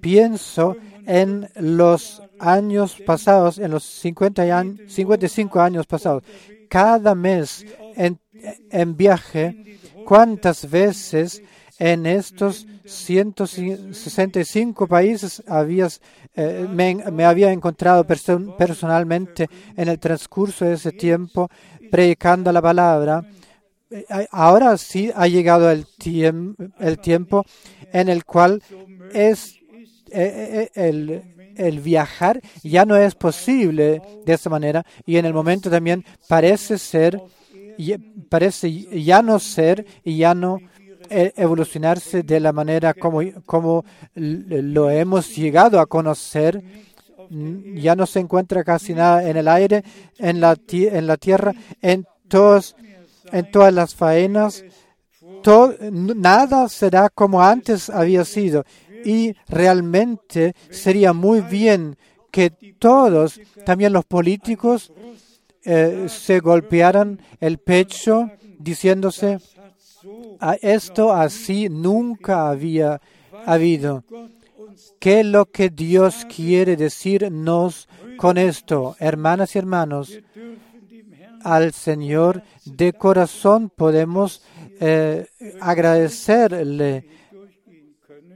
pienso 0.00 0.76
en 1.06 1.48
los 1.56 2.22
años 2.38 2.96
pasados, 3.06 3.58
en 3.58 3.70
los 3.70 3.84
50 3.84 4.64
55 4.88 5.60
años 5.60 5.86
pasados, 5.86 6.22
cada 6.68 7.14
mes 7.14 7.64
en 7.96 8.96
viaje, 8.96 9.78
¿cuántas 10.04 10.68
veces 10.68 11.42
en 11.78 12.06
estos 12.06 12.66
165 12.84 14.86
países 14.86 15.42
habías, 15.46 16.00
eh, 16.34 16.66
me, 16.70 17.24
había 17.24 17.52
encontrado 17.52 18.04
personalmente 18.04 19.48
en 19.76 19.88
el 19.88 19.98
transcurso 19.98 20.64
de 20.64 20.74
ese 20.74 20.92
tiempo 20.92 21.50
predicando 21.90 22.52
la 22.52 22.62
palabra? 22.62 23.24
Eh, 23.90 24.26
ahora 24.30 24.76
sí 24.76 25.10
ha 25.14 25.28
llegado 25.28 25.70
el, 25.70 25.86
el 26.80 26.98
tiempo 26.98 27.44
en 27.92 28.08
el 28.08 28.24
cual 28.24 28.62
es 29.12 29.56
eh, 30.10 30.68
eh, 30.68 30.70
el, 30.74 31.22
el 31.56 31.80
viajar 31.80 32.40
ya 32.62 32.84
no 32.84 32.96
es 32.96 33.14
posible 33.14 34.02
de 34.24 34.32
esa 34.32 34.50
manera 34.50 34.84
y 35.06 35.16
en 35.16 35.24
el 35.24 35.32
momento 35.32 35.70
también 35.70 36.04
parece 36.28 36.78
ser, 36.78 37.20
parece 38.28 38.70
ya 39.02 39.22
no 39.22 39.38
ser 39.38 39.86
y 40.02 40.18
ya 40.18 40.34
no 40.34 40.58
evolucionarse 41.08 42.22
de 42.22 42.40
la 42.40 42.52
manera 42.52 42.94
como, 42.94 43.20
como 43.46 43.84
lo 44.14 44.90
hemos 44.90 45.34
llegado 45.34 45.80
a 45.80 45.86
conocer. 45.86 46.62
Ya 47.30 47.96
no 47.96 48.06
se 48.06 48.20
encuentra 48.20 48.64
casi 48.64 48.94
nada 48.94 49.28
en 49.28 49.36
el 49.36 49.48
aire, 49.48 49.82
en 50.18 50.40
la, 50.40 50.56
en 50.68 51.06
la 51.06 51.16
tierra, 51.16 51.54
en, 51.80 52.06
todos, 52.28 52.76
en 53.32 53.50
todas 53.50 53.72
las 53.72 53.94
faenas. 53.94 54.64
Todo, 55.42 55.74
nada 55.90 56.68
será 56.68 57.08
como 57.10 57.42
antes 57.42 57.90
había 57.90 58.24
sido 58.24 58.64
y 59.04 59.36
realmente 59.48 60.54
sería 60.70 61.12
muy 61.12 61.40
bien 61.42 61.96
que 62.30 62.50
todos, 62.78 63.40
también 63.64 63.92
los 63.92 64.04
políticos, 64.04 64.92
eh, 65.62 66.06
se 66.08 66.40
golpearan 66.40 67.20
el 67.40 67.58
pecho 67.58 68.30
diciéndose, 68.58 69.38
esto 70.60 71.12
así 71.12 71.68
nunca 71.68 72.48
había 72.48 73.00
habido. 73.46 74.04
¿Qué 74.98 75.20
es 75.20 75.26
lo 75.26 75.46
que 75.46 75.70
Dios 75.70 76.26
quiere 76.34 76.76
decirnos 76.76 77.88
con 78.16 78.38
esto? 78.38 78.96
Hermanas 78.98 79.54
y 79.54 79.58
hermanos, 79.58 80.20
al 81.42 81.72
Señor 81.72 82.42
de 82.64 82.92
corazón 82.92 83.70
podemos 83.70 84.42
eh, 84.80 85.26
agradecerle 85.60 87.06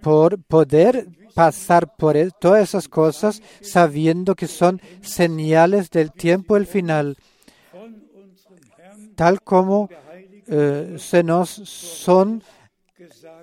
por 0.02 0.38
poder 0.42 1.08
pasar 1.34 1.96
por 1.96 2.16
e-, 2.16 2.30
todas 2.40 2.62
esas 2.62 2.88
cosas 2.88 3.42
sabiendo 3.60 4.34
que 4.34 4.46
son 4.46 4.80
señales 5.00 5.90
del 5.90 6.12
tiempo 6.12 6.54
del 6.54 6.66
final, 6.66 7.16
tal 9.14 9.42
como 9.42 9.88
eh, 10.48 10.96
se 10.98 11.22
nos 11.22 11.50
son 11.50 12.42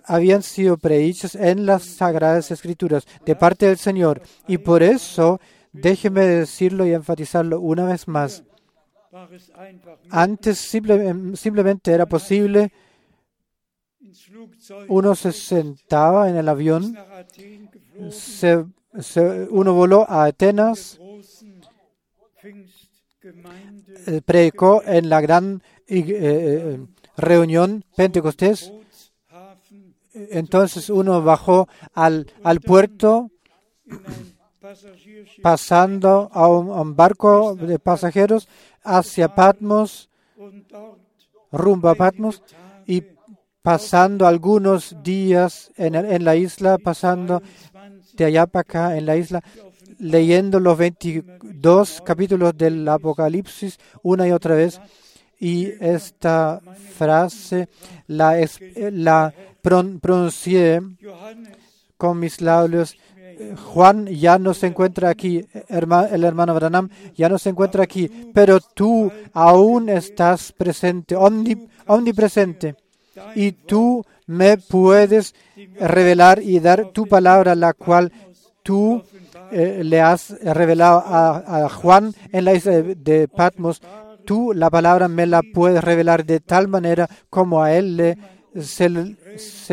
habían 0.03 0.43
sido 0.43 0.77
predichas 0.77 1.35
en 1.35 1.65
las 1.65 1.83
sagradas 1.83 2.51
escrituras 2.51 3.05
de 3.25 3.35
parte 3.35 3.67
del 3.67 3.77
Señor. 3.77 4.21
Y 4.47 4.57
por 4.57 4.83
eso, 4.83 5.39
déjeme 5.71 6.25
decirlo 6.25 6.85
y 6.85 6.93
enfatizarlo 6.93 7.59
una 7.61 7.85
vez 7.85 8.07
más. 8.07 8.43
Antes 10.09 10.57
simplemente 10.59 11.91
era 11.91 12.05
posible 12.05 12.71
uno 14.87 15.15
se 15.15 15.31
sentaba 15.31 16.29
en 16.29 16.37
el 16.37 16.49
avión, 16.49 16.95
uno 19.49 19.73
voló 19.73 20.09
a 20.09 20.25
Atenas, 20.25 20.99
eh, 24.07 24.21
predicó 24.23 24.83
en 24.85 25.09
la 25.09 25.21
gran 25.21 25.61
eh, 25.87 26.03
eh, 26.07 26.79
reunión 27.17 27.83
Pentecostés, 27.95 28.71
entonces 30.13 30.89
uno 30.89 31.21
bajó 31.21 31.67
al, 31.93 32.27
al 32.43 32.61
puerto 32.61 33.29
pasando 35.41 36.29
a 36.33 36.47
un, 36.47 36.95
barco 36.95 37.55
de 37.55 37.79
pasajeros 37.79 38.47
hacia 38.83 39.33
Patmos, 39.33 40.09
rumbo 41.51 41.89
a 41.89 41.95
Patmos, 41.95 42.43
y 42.85 43.03
pasando 43.61 44.27
algunos 44.27 44.95
días 45.03 45.71
en, 45.75 46.23
la 46.23 46.35
isla, 46.35 46.77
pasando 46.77 47.41
de 48.13 48.25
allá 48.25 48.45
para 48.47 48.61
acá 48.61 48.97
en 48.97 49.05
la 49.05 49.17
isla, 49.17 49.43
leyendo 49.99 50.59
los 50.59 50.77
22 50.77 52.01
capítulos 52.05 52.57
del 52.57 52.87
Apocalipsis 52.87 53.77
una 54.03 54.27
y 54.27 54.31
otra 54.31 54.55
vez. 54.55 54.79
Y 55.39 55.67
esta 55.79 56.61
frase 56.97 57.69
la, 58.07 58.37
la 58.91 59.33
pronuncié 59.61 60.81
con 61.97 62.19
mis 62.19 62.41
labios. 62.41 62.97
Juan 63.73 64.07
ya 64.07 64.39
no 64.39 64.53
se 64.53 64.67
encuentra 64.67 65.09
aquí, 65.09 65.45
el 65.69 66.23
hermano 66.23 66.53
Branham 66.53 66.89
ya 67.15 67.27
no 67.27 67.37
se 67.37 67.49
encuentra 67.49 67.83
aquí, 67.83 68.31
pero 68.33 68.59
tú 68.61 69.11
aún 69.33 69.89
estás 69.89 70.53
presente, 70.53 71.15
omnipresente, 71.17 72.75
y 73.35 73.51
tú 73.51 74.05
me 74.27 74.57
puedes 74.57 75.35
revelar 75.79 76.41
y 76.41 76.59
dar 76.59 76.91
tu 76.91 77.07
palabra, 77.07 77.55
la 77.55 77.73
cual 77.73 78.11
tú 78.63 79.03
eh, 79.51 79.81
le 79.83 80.01
has 80.01 80.31
revelado 80.41 81.03
a, 81.05 81.69
Juan 81.69 82.13
en 82.31 82.45
la 82.45 82.53
isla 82.53 82.81
de 82.81 83.27
Patmos. 83.27 83.81
Tú 84.25 84.53
la 84.53 84.69
palabra 84.69 85.07
me 85.07 85.25
la 85.25 85.41
puedes 85.53 85.83
revelar 85.83 86.25
de 86.25 86.39
tal 86.39 86.67
manera 86.67 87.09
como 87.29 87.61
a 87.61 87.73
él 87.73 87.97
le, 87.97 88.17
se, 88.61 88.89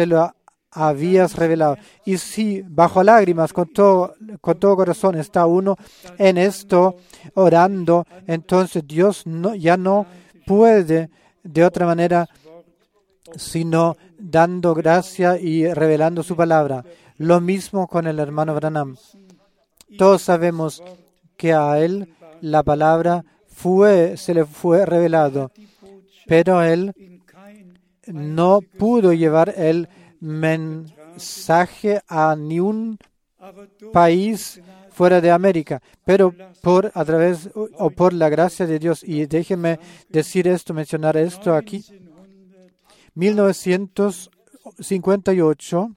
lo 0.06 0.34
habías 0.70 1.36
revelado. 1.36 1.76
Y 2.04 2.18
si 2.18 2.62
bajo 2.62 3.02
lágrimas, 3.02 3.52
con 3.52 3.68
todo, 3.68 4.14
con 4.40 4.58
todo 4.58 4.76
corazón, 4.76 5.16
está 5.16 5.46
uno 5.46 5.76
en 6.18 6.38
esto 6.38 6.96
orando, 7.34 8.06
entonces 8.26 8.86
Dios 8.86 9.26
no, 9.26 9.54
ya 9.54 9.76
no 9.76 10.06
puede 10.46 11.10
de 11.42 11.64
otra 11.64 11.86
manera 11.86 12.28
sino 13.36 13.96
dando 14.18 14.74
gracia 14.74 15.38
y 15.38 15.72
revelando 15.72 16.22
su 16.22 16.36
palabra. 16.36 16.84
Lo 17.16 17.40
mismo 17.40 17.86
con 17.86 18.06
el 18.06 18.18
hermano 18.18 18.54
Branham. 18.54 18.96
Todos 19.96 20.22
sabemos 20.22 20.82
que 21.36 21.52
a 21.52 21.78
él 21.78 22.14
la 22.40 22.62
palabra 22.62 23.24
fue, 23.62 24.16
se 24.16 24.34
le 24.34 24.44
fue 24.44 24.84
revelado, 24.84 25.52
pero 26.26 26.60
él 26.62 26.92
no 28.08 28.60
pudo 28.60 29.12
llevar 29.12 29.54
el 29.56 29.88
mensaje 30.18 32.02
a 32.08 32.34
ni 32.34 32.58
un 32.58 32.98
país 33.92 34.60
fuera 34.90 35.20
de 35.20 35.30
América, 35.30 35.80
pero 36.04 36.34
por 36.60 36.90
a 36.92 37.04
través 37.04 37.50
o 37.54 37.90
por 37.90 38.12
la 38.12 38.28
gracia 38.28 38.66
de 38.66 38.80
Dios. 38.80 39.04
Y 39.04 39.26
déjeme 39.26 39.78
decir 40.08 40.48
esto, 40.48 40.74
mencionar 40.74 41.16
esto 41.16 41.54
aquí. 41.54 41.84
1958 43.14 45.96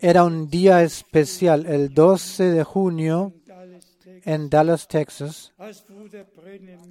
era 0.00 0.24
un 0.24 0.48
día 0.48 0.82
especial, 0.82 1.66
el 1.66 1.92
12 1.92 2.44
de 2.44 2.62
junio 2.62 3.32
en 4.28 4.50
Dallas, 4.50 4.86
Texas, 4.86 5.54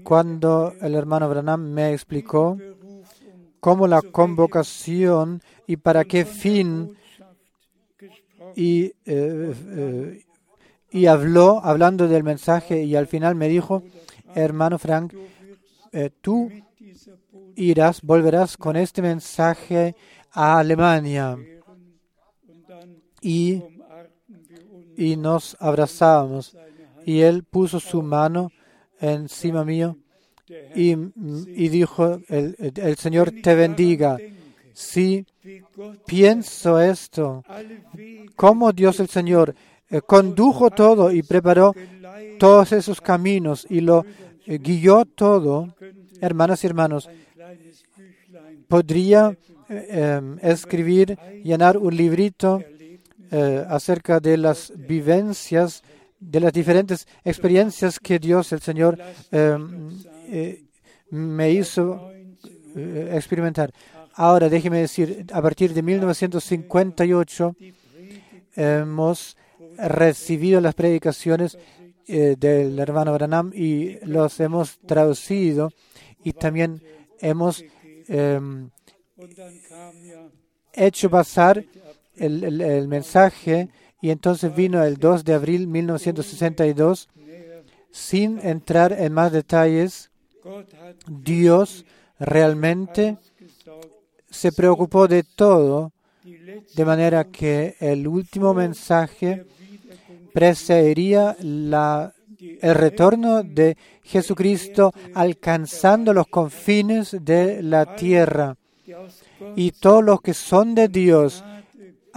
cuando 0.04 0.74
el 0.82 0.96
hermano 0.96 1.30
Branham 1.30 1.72
me 1.72 1.94
explicó 1.94 2.58
cómo 3.60 3.86
la 3.86 4.02
convocación 4.02 5.44
y 5.68 5.78
para 5.78 6.04
qué 6.06 6.26
fin 6.26 6.98
y, 8.56 8.86
eh, 8.86 8.94
eh, 9.06 10.26
y 10.90 11.06
habló 11.06 11.64
hablando 11.64 12.08
del 12.08 12.24
mensaje 12.24 12.84
y 12.84 12.96
al 12.96 13.06
final 13.06 13.36
me 13.36 13.48
dijo, 13.50 13.84
hermano 14.34 14.80
Frank, 14.80 15.14
eh, 15.92 16.10
tú 16.20 16.50
irás, 17.56 18.02
volverás 18.02 18.58
con 18.58 18.76
este 18.76 19.04
mensaje 19.04 19.96
a 20.32 20.58
Alemania. 20.58 21.38
Y, 23.22 23.62
y 24.96 25.16
nos 25.18 25.56
abrazábamos. 25.60 26.58
Y 27.08 27.22
él 27.22 27.44
puso 27.44 27.80
su 27.80 28.04
mano 28.04 28.52
encima 29.00 29.64
mío 29.64 29.98
y, 30.76 30.92
y 30.92 31.70
dijo, 31.70 32.20
el, 32.28 32.56
el, 32.60 32.98
Señor 32.98 33.32
te 33.42 33.56
bendiga. 33.56 34.18
Si 34.74 35.26
pienso 36.06 36.82
esto, 36.82 37.44
cómo 38.36 38.74
Dios 38.74 39.00
el 39.00 39.08
Señor 39.08 39.56
eh, 39.90 40.02
condujo 40.02 40.70
todo 40.70 41.12
y 41.12 41.24
preparó 41.24 41.74
todos 42.38 42.74
esos 42.74 43.00
caminos 43.00 43.66
y 43.70 43.80
lo 43.80 44.06
eh, 44.46 44.58
guió 44.58 45.06
todo, 45.06 45.74
hermanas 46.20 46.62
y 46.64 46.68
hermanos, 46.68 47.10
podría 48.68 49.38
eh, 49.70 50.18
em, 50.20 50.38
escribir, 50.42 51.18
llenar 51.42 51.78
un 51.78 51.96
librito 51.96 52.62
acerca 53.70 54.22
de 54.22 54.38
las 54.38 54.72
vivencias, 54.76 55.84
de 56.20 56.40
las 56.40 56.54
diferentes 56.54 57.08
experiencias 57.24 58.00
que 58.00 58.20
Dios 58.20 58.52
el 58.52 58.62
Señor 58.62 58.98
em, 59.32 59.90
eh, 60.28 60.64
me 61.12 61.52
hizo 61.52 62.12
eh, 62.76 63.12
experimentar. 63.14 63.72
Ahora, 64.14 64.50
déjeme 64.50 64.80
decir, 64.80 65.26
a 65.32 65.42
partir 65.42 65.74
de 65.74 65.84
1958 65.84 67.56
hemos 68.56 69.38
recibido 69.78 70.60
las 70.60 70.74
predicaciones 70.74 71.58
eh, 72.08 72.36
del 72.38 72.80
hermano 72.80 73.14
Branham 73.14 73.52
y 73.54 74.00
los 74.06 74.40
hemos 74.40 74.80
traducido 74.80 75.72
y 76.24 76.34
también 76.34 76.82
hemos 77.20 77.64
em, 78.08 78.70
hecho 80.74 81.10
pasar 81.10 81.64
el, 82.16 82.62
el, 82.62 82.88
mensaje 82.88 83.70
y 84.02 84.12
entonces 84.12 84.56
vino 84.56 84.84
el 84.84 84.98
2 84.98 85.24
de 85.24 85.34
abril 85.34 85.68
1962 85.68 87.10
sin 87.92 88.40
entrar 88.40 88.94
en 88.94 89.14
más 89.14 89.32
detalles 89.32 90.12
Dios 91.08 91.86
realmente 92.20 93.18
se 94.30 94.52
preocupó 94.52 95.08
de 95.08 95.24
todo, 95.24 95.92
de 96.24 96.86
manera 96.86 97.26
que 97.26 97.76
el 97.80 98.08
último 98.08 98.54
mensaje 98.54 99.46
precedería 100.34 101.36
la, 101.40 102.14
el 102.40 102.76
retorno 102.76 103.44
de 103.44 103.78
Jesucristo 104.04 104.94
alcanzando 105.14 106.14
los 106.14 106.28
confines 106.28 107.16
de 107.22 107.62
la 107.64 107.96
tierra. 107.96 108.56
Y 109.56 109.72
todos 109.72 110.04
los 110.04 110.22
que 110.22 110.34
son 110.34 110.76
de 110.76 110.88
Dios, 110.88 111.44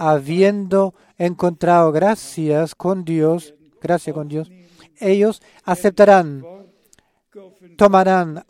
habiendo 0.09 0.95
encontrado 1.17 1.91
gracias 1.91 2.75
con 2.75 3.05
Dios, 3.05 3.53
gracia 3.81 4.13
con 4.13 4.27
Dios, 4.27 4.51
ellos 4.99 5.41
aceptarán 5.63 6.43
tomarán, 7.77 8.43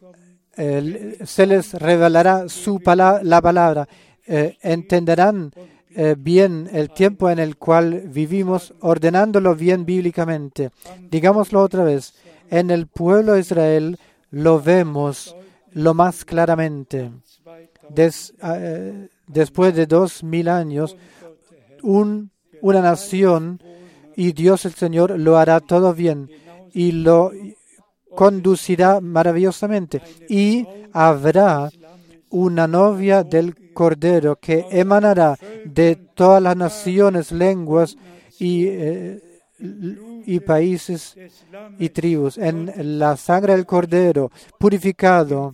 se 0.55 1.45
les 1.45 1.73
revelará 1.73 2.49
su 2.49 2.79
la 2.85 3.41
palabra, 3.41 3.87
eh, 4.25 4.57
entenderán 4.61 5.51
eh, 5.93 6.15
bien 6.17 6.69
el 6.71 6.89
tiempo 6.91 7.29
en 7.29 7.39
el 7.39 7.57
cual 7.57 8.03
vivimos, 8.07 8.73
ordenándolo 8.79 9.55
bien 9.55 9.85
bíblicamente. 9.85 10.71
Digámoslo 11.09 11.61
otra 11.61 11.83
vez, 11.83 12.13
en 12.49 12.71
el 12.71 12.87
pueblo 12.87 13.33
de 13.33 13.41
Israel 13.41 13.99
lo 14.29 14.61
vemos 14.61 15.35
lo 15.71 15.93
más 15.93 16.25
claramente. 16.25 17.11
Eh, 17.95 19.07
después 19.27 19.75
de 19.75 19.85
dos 19.85 20.23
mil 20.23 20.47
años, 20.47 20.95
un, 21.83 22.31
una 22.61 22.81
nación 22.81 23.61
y 24.15 24.33
Dios 24.33 24.65
el 24.65 24.73
Señor 24.73 25.19
lo 25.19 25.37
hará 25.37 25.59
todo 25.59 25.93
bien 25.93 26.29
y 26.73 26.91
lo 26.91 27.31
conducirá 28.15 29.01
maravillosamente. 29.01 30.01
Y 30.29 30.67
habrá 30.93 31.69
una 32.29 32.67
novia 32.67 33.23
del 33.23 33.73
Cordero 33.73 34.37
que 34.37 34.65
emanará 34.69 35.37
de 35.65 35.95
todas 35.95 36.41
las 36.41 36.55
naciones, 36.55 37.31
lenguas 37.31 37.97
y, 38.39 38.67
eh, 38.67 39.21
y 40.25 40.39
países 40.39 41.15
y 41.77 41.89
tribus, 41.89 42.37
en 42.37 42.99
la 42.99 43.17
sangre 43.17 43.53
del 43.53 43.65
Cordero, 43.65 44.31
purificado, 44.57 45.53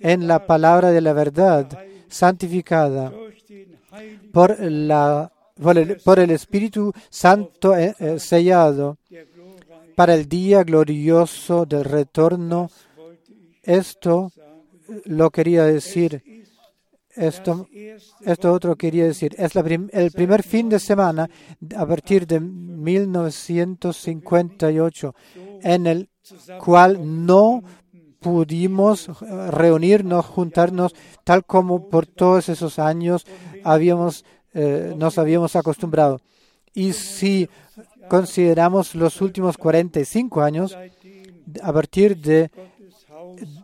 en 0.00 0.26
la 0.26 0.46
palabra 0.46 0.90
de 0.90 1.00
la 1.00 1.12
verdad, 1.12 1.68
santificada 2.08 3.12
por, 4.32 4.58
la, 4.60 5.32
por, 5.62 5.78
el, 6.18 6.30
Espíritu 6.30 6.92
Santo 7.08 7.74
eh, 7.76 7.94
eh, 7.98 8.18
sellado 8.18 8.98
para 9.94 10.14
el 10.14 10.28
día 10.28 10.64
glorioso 10.64 11.64
del 11.66 11.84
retorno. 11.84 12.68
Esto 13.62 14.32
lo 15.04 15.30
quería 15.30 15.64
decir. 15.64 16.42
Esto, 17.14 17.68
esto 18.22 18.52
otro 18.52 18.74
quería 18.76 19.04
decir. 19.04 19.36
Es 19.38 19.54
el 19.54 20.10
primer 20.12 20.42
fin 20.42 20.70
de 20.70 20.80
semana 20.80 21.28
a 21.76 21.86
partir 21.86 22.26
de 22.26 22.40
1958 22.40 25.14
en 25.62 25.86
el 25.86 26.08
cual 26.58 27.26
no 27.26 27.62
pudimos 28.22 29.10
reunirnos, 29.50 30.24
juntarnos, 30.24 30.94
tal 31.24 31.44
como 31.44 31.88
por 31.88 32.06
todos 32.06 32.48
esos 32.48 32.78
años 32.78 33.26
habíamos, 33.64 34.24
eh, 34.54 34.94
nos 34.96 35.18
habíamos 35.18 35.56
acostumbrado. 35.56 36.20
Y 36.74 36.92
si 36.92 37.48
consideramos 38.08 38.94
los 38.94 39.20
últimos 39.20 39.56
45 39.56 40.40
años, 40.42 40.76
a 41.62 41.72
partir 41.72 42.16
de 42.16 42.50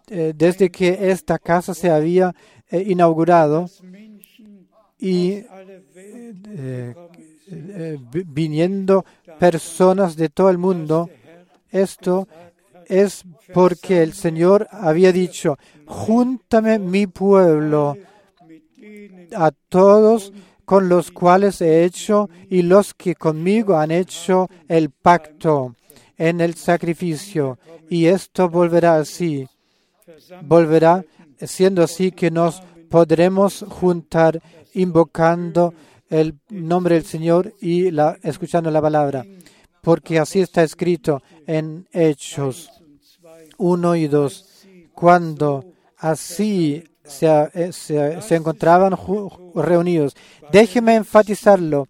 eh, 0.09 0.32
desde 0.36 0.70
que 0.70 1.11
esta 1.11 1.39
casa 1.39 1.74
se 1.74 1.91
había 1.91 2.34
eh, 2.70 2.84
inaugurado 2.86 3.68
y 4.99 5.45
vi- 8.12 8.24
viniendo 8.26 9.05
personas 9.39 10.16
de 10.16 10.28
todo 10.28 10.51
el 10.51 10.59
mundo, 10.59 11.09
esto 11.70 12.26
es 12.86 13.22
porque 13.55 14.03
el 14.03 14.12
Señor 14.12 14.66
había 14.70 15.12
dicho, 15.12 15.57
júntame 15.86 16.78
mi 16.78 17.07
pueblo 17.07 17.97
a 19.34 19.51
todos 19.68 20.32
con 20.69 20.91
los 20.91 21.11
cuales 21.11 21.62
he 21.62 21.83
hecho 21.87 22.29
y 22.51 22.61
los 22.61 22.93
que 22.93 23.14
conmigo 23.14 23.79
han 23.79 23.91
hecho 23.91 24.51
el 24.69 24.91
pacto 24.91 25.75
en 26.19 26.43
el 26.43 26.57
sacrificio. 26.57 27.59
Y 27.89 28.05
esto 28.05 28.51
volverá 28.51 28.97
así, 28.97 29.49
volverá 30.43 31.07
siendo 31.41 31.83
así 31.83 32.12
que 32.12 32.31
nos 32.31 32.62
podremos 32.91 33.64
juntar 33.66 34.43
invocando 34.75 35.73
el 36.11 36.35
nombre 36.51 36.97
del 36.97 37.07
Señor 37.07 37.55
y 37.62 37.91
la, 37.91 38.19
escuchando 38.23 38.71
la 38.71 38.83
palabra, 38.83 39.25
porque 39.81 40.19
así 40.19 40.41
está 40.41 40.62
escrito 40.62 41.23
en 41.47 41.89
Hechos 41.93 42.69
1 43.57 43.97
y 43.97 44.07
2, 44.07 44.66
cuando 44.93 45.64
así 45.97 46.85
se, 47.09 47.27
eh, 47.55 47.73
se- 47.73 48.21
se 48.23 48.35
encontraban 48.37 48.95
reunidos. 49.55 50.15
Déjeme 50.53 50.95
enfatizarlo 50.97 51.89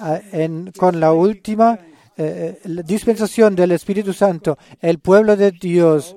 ah, 0.00 0.20
en- 0.32 0.72
con 0.76 0.98
la 1.00 1.12
última 1.12 1.78
eh, 2.16 2.60
la 2.64 2.82
dispensación 2.82 3.56
del 3.56 3.72
Espíritu 3.72 4.12
Santo. 4.12 4.56
El 4.80 4.98
pueblo 5.00 5.36
de 5.36 5.50
Dios 5.50 6.14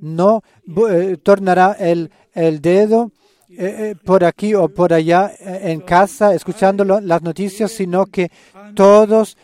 no 0.00 0.42
eh, 0.90 1.16
tornará 1.22 1.76
el, 1.78 2.10
el 2.34 2.60
dedo 2.60 3.10
eh, 3.48 3.56
eh, 3.56 3.94
por 4.04 4.22
aquí 4.24 4.54
o 4.54 4.68
por 4.68 4.92
allá 4.92 5.32
eh, 5.40 5.72
en 5.72 5.80
casa 5.80 6.34
escuchando 6.34 6.84
las 6.84 7.22
noticias, 7.22 7.70
sino 7.72 8.04
que 8.06 8.30
todos 8.74 9.36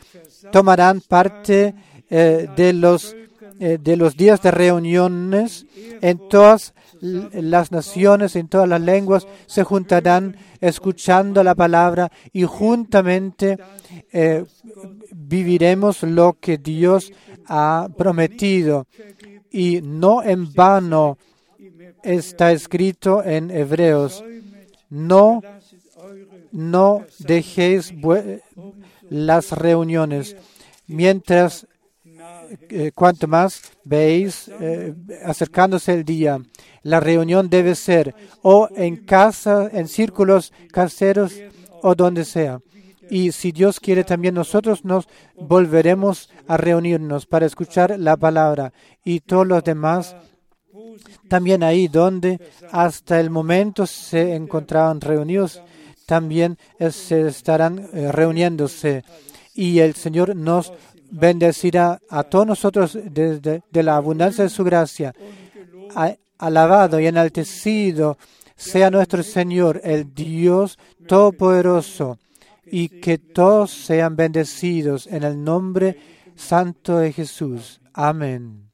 tomarán 0.52 1.00
parte 1.00 1.74
eh, 2.10 2.48
de 2.56 2.72
los 2.74 3.16
eh, 3.58 3.78
de 3.80 3.96
los 3.96 4.16
días 4.16 4.42
de 4.42 4.50
reuniones 4.50 5.64
en 6.02 6.18
todas 6.28 6.74
las 7.00 7.72
naciones, 7.72 8.36
en 8.36 8.48
todas 8.48 8.68
las 8.68 8.80
lenguas, 8.80 9.26
se 9.46 9.64
juntarán 9.64 10.36
escuchando 10.60 11.42
la 11.42 11.54
palabra 11.54 12.10
y 12.32 12.44
juntamente 12.44 13.58
eh, 14.12 14.44
viviremos 15.12 16.02
lo 16.02 16.36
que 16.38 16.58
Dios 16.58 17.12
ha 17.46 17.88
prometido. 17.96 18.86
Y 19.50 19.80
no 19.82 20.22
en 20.22 20.52
vano 20.52 21.18
está 22.02 22.52
escrito 22.52 23.24
en 23.24 23.50
Hebreos, 23.50 24.24
no, 24.88 25.42
no 26.52 27.04
dejéis 27.18 27.92
las 29.08 29.52
reuniones, 29.52 30.36
mientras 30.86 31.66
eh, 32.68 32.92
cuanto 32.94 33.28
más 33.28 33.62
veis 33.84 34.50
eh, 34.60 34.94
acercándose 35.24 35.92
el 35.92 36.04
día. 36.04 36.38
La 36.82 37.00
reunión 37.00 37.48
debe 37.48 37.74
ser 37.74 38.14
o 38.42 38.68
en 38.74 38.96
casa, 39.04 39.68
en 39.72 39.88
círculos 39.88 40.52
caseros 40.72 41.34
o 41.82 41.94
donde 41.94 42.24
sea. 42.24 42.60
Y 43.10 43.32
si 43.32 43.50
Dios 43.50 43.80
quiere, 43.80 44.04
también 44.04 44.34
nosotros 44.34 44.84
nos 44.84 45.08
volveremos 45.36 46.30
a 46.46 46.56
reunirnos 46.56 47.26
para 47.26 47.46
escuchar 47.46 47.98
la 47.98 48.16
palabra 48.16 48.72
y 49.04 49.20
todos 49.20 49.46
los 49.46 49.64
demás 49.64 50.14
también 51.28 51.62
ahí 51.62 51.88
donde 51.88 52.40
hasta 52.72 53.20
el 53.20 53.30
momento 53.30 53.86
se 53.86 54.34
encontraban 54.34 55.00
reunidos, 55.00 55.62
también 56.06 56.58
se 56.90 57.28
estarán 57.28 57.88
eh, 57.92 58.10
reuniéndose. 58.12 59.04
Y 59.54 59.80
el 59.80 59.94
Señor 59.94 60.34
nos 60.36 60.72
bendecirá 61.10 62.00
a 62.08 62.22
todos 62.24 62.46
nosotros 62.46 62.98
desde 63.04 63.62
de 63.70 63.82
la 63.82 63.96
abundancia 63.96 64.44
de 64.44 64.50
su 64.50 64.64
gracia. 64.64 65.14
Alabado 66.38 67.00
y 67.00 67.06
enaltecido 67.06 68.16
sea 68.56 68.90
nuestro 68.90 69.22
Señor, 69.22 69.80
el 69.84 70.14
Dios 70.14 70.78
Todopoderoso, 71.06 72.18
y 72.64 72.88
que 72.88 73.18
todos 73.18 73.70
sean 73.70 74.16
bendecidos 74.16 75.06
en 75.06 75.24
el 75.24 75.42
nombre 75.42 75.98
santo 76.36 76.98
de 76.98 77.12
Jesús. 77.12 77.80
Amén. 77.92 78.70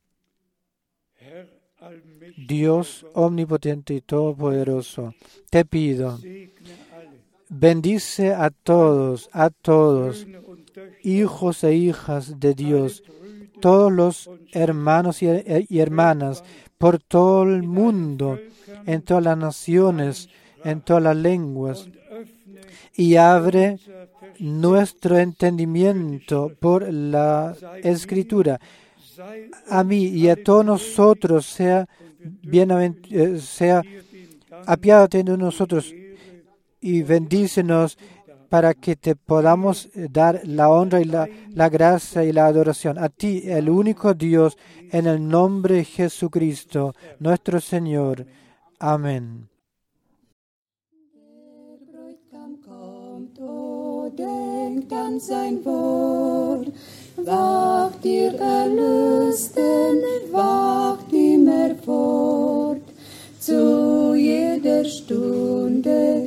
Dios 2.36 3.06
omnipotente 3.14 3.94
y 3.94 4.00
todopoderoso, 4.02 5.14
te 5.50 5.64
pido, 5.64 6.18
bendice 7.48 8.34
a 8.34 8.50
todos, 8.50 9.28
a 9.32 9.50
todos, 9.50 10.26
hijos 11.02 11.64
e 11.64 11.74
hijas 11.74 12.38
de 12.40 12.54
Dios, 12.54 13.02
todos 13.60 13.92
los 13.92 14.30
hermanos 14.52 15.22
y, 15.22 15.78
hermanas 15.78 16.44
por 16.78 16.98
todo 16.98 17.44
el 17.44 17.62
mundo, 17.62 18.38
en 18.86 19.02
todas 19.02 19.24
las 19.24 19.38
naciones, 19.38 20.28
en 20.64 20.80
todas 20.80 21.02
las 21.02 21.16
lenguas, 21.16 21.88
y 22.94 23.16
abre 23.16 23.78
nuestro 24.38 25.18
entendimiento 25.18 26.52
por 26.60 26.92
la 26.92 27.56
escritura. 27.82 28.60
A 29.68 29.82
mí 29.84 30.04
y 30.04 30.28
a 30.28 30.42
todos 30.42 30.64
nosotros 30.64 31.46
sea 31.46 31.88
eh, 32.52 33.38
sea 33.40 33.82
apiádate 34.66 35.22
de 35.22 35.36
nosotros 35.36 35.94
y 36.80 37.02
bendícenos 37.02 37.98
para 38.48 38.74
que 38.74 38.96
te 38.96 39.16
podamos 39.16 39.86
eh, 39.86 40.08
dar 40.10 40.40
la 40.44 40.68
honra 40.70 41.00
y 41.00 41.04
la, 41.04 41.28
la 41.50 41.68
gracia 41.68 42.24
y 42.24 42.32
la 42.32 42.46
adoración. 42.46 42.98
A 42.98 43.08
ti, 43.08 43.42
el 43.44 43.68
único 43.68 44.14
Dios, 44.14 44.56
en 44.90 45.06
el 45.06 45.26
nombre 45.26 45.76
de 45.76 45.84
Jesucristo, 45.84 46.94
nuestro 47.18 47.60
Señor. 47.60 48.26
Amén. 48.78 49.48
Zu 63.46 64.14
jeder 64.16 64.86
Stunde, 64.90 66.26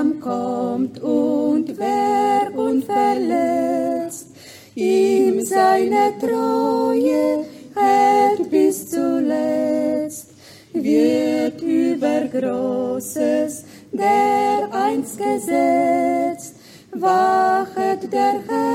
Bräutigam 0.00 0.20
kommt 0.20 1.00
und 1.00 1.76
wer 1.76 2.54
unverletzt 2.54 4.28
ihm 4.74 5.44
seine 5.44 6.12
Treue 6.18 7.44
hält 7.74 8.50
bis 8.50 8.88
zuletzt, 8.90 10.30
wird 10.72 11.60
über 11.60 12.22
Großes 12.32 13.64
der 13.92 14.68
einst 14.72 15.18
gesetzt, 15.18 16.54
wachet 16.92 18.10
der 18.12 18.40
Herr 18.48 18.69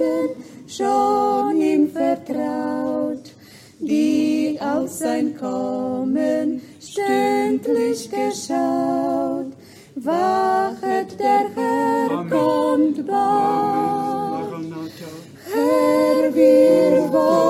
Erden 0.00 0.34
schon 0.66 1.60
ihm 1.60 1.90
vertraut, 1.90 3.32
die 3.78 4.58
auf 4.60 4.88
sein 4.88 5.36
Kommen 5.36 6.62
stündlich 6.80 8.08
geschaut. 8.10 9.52
Wachet, 9.96 11.18
der 11.18 11.50
Herr 11.54 12.08
kommt 12.30 13.06
bald. 13.06 14.50
Herr, 15.52 16.34
wir 16.34 17.12
wollen 17.12 17.49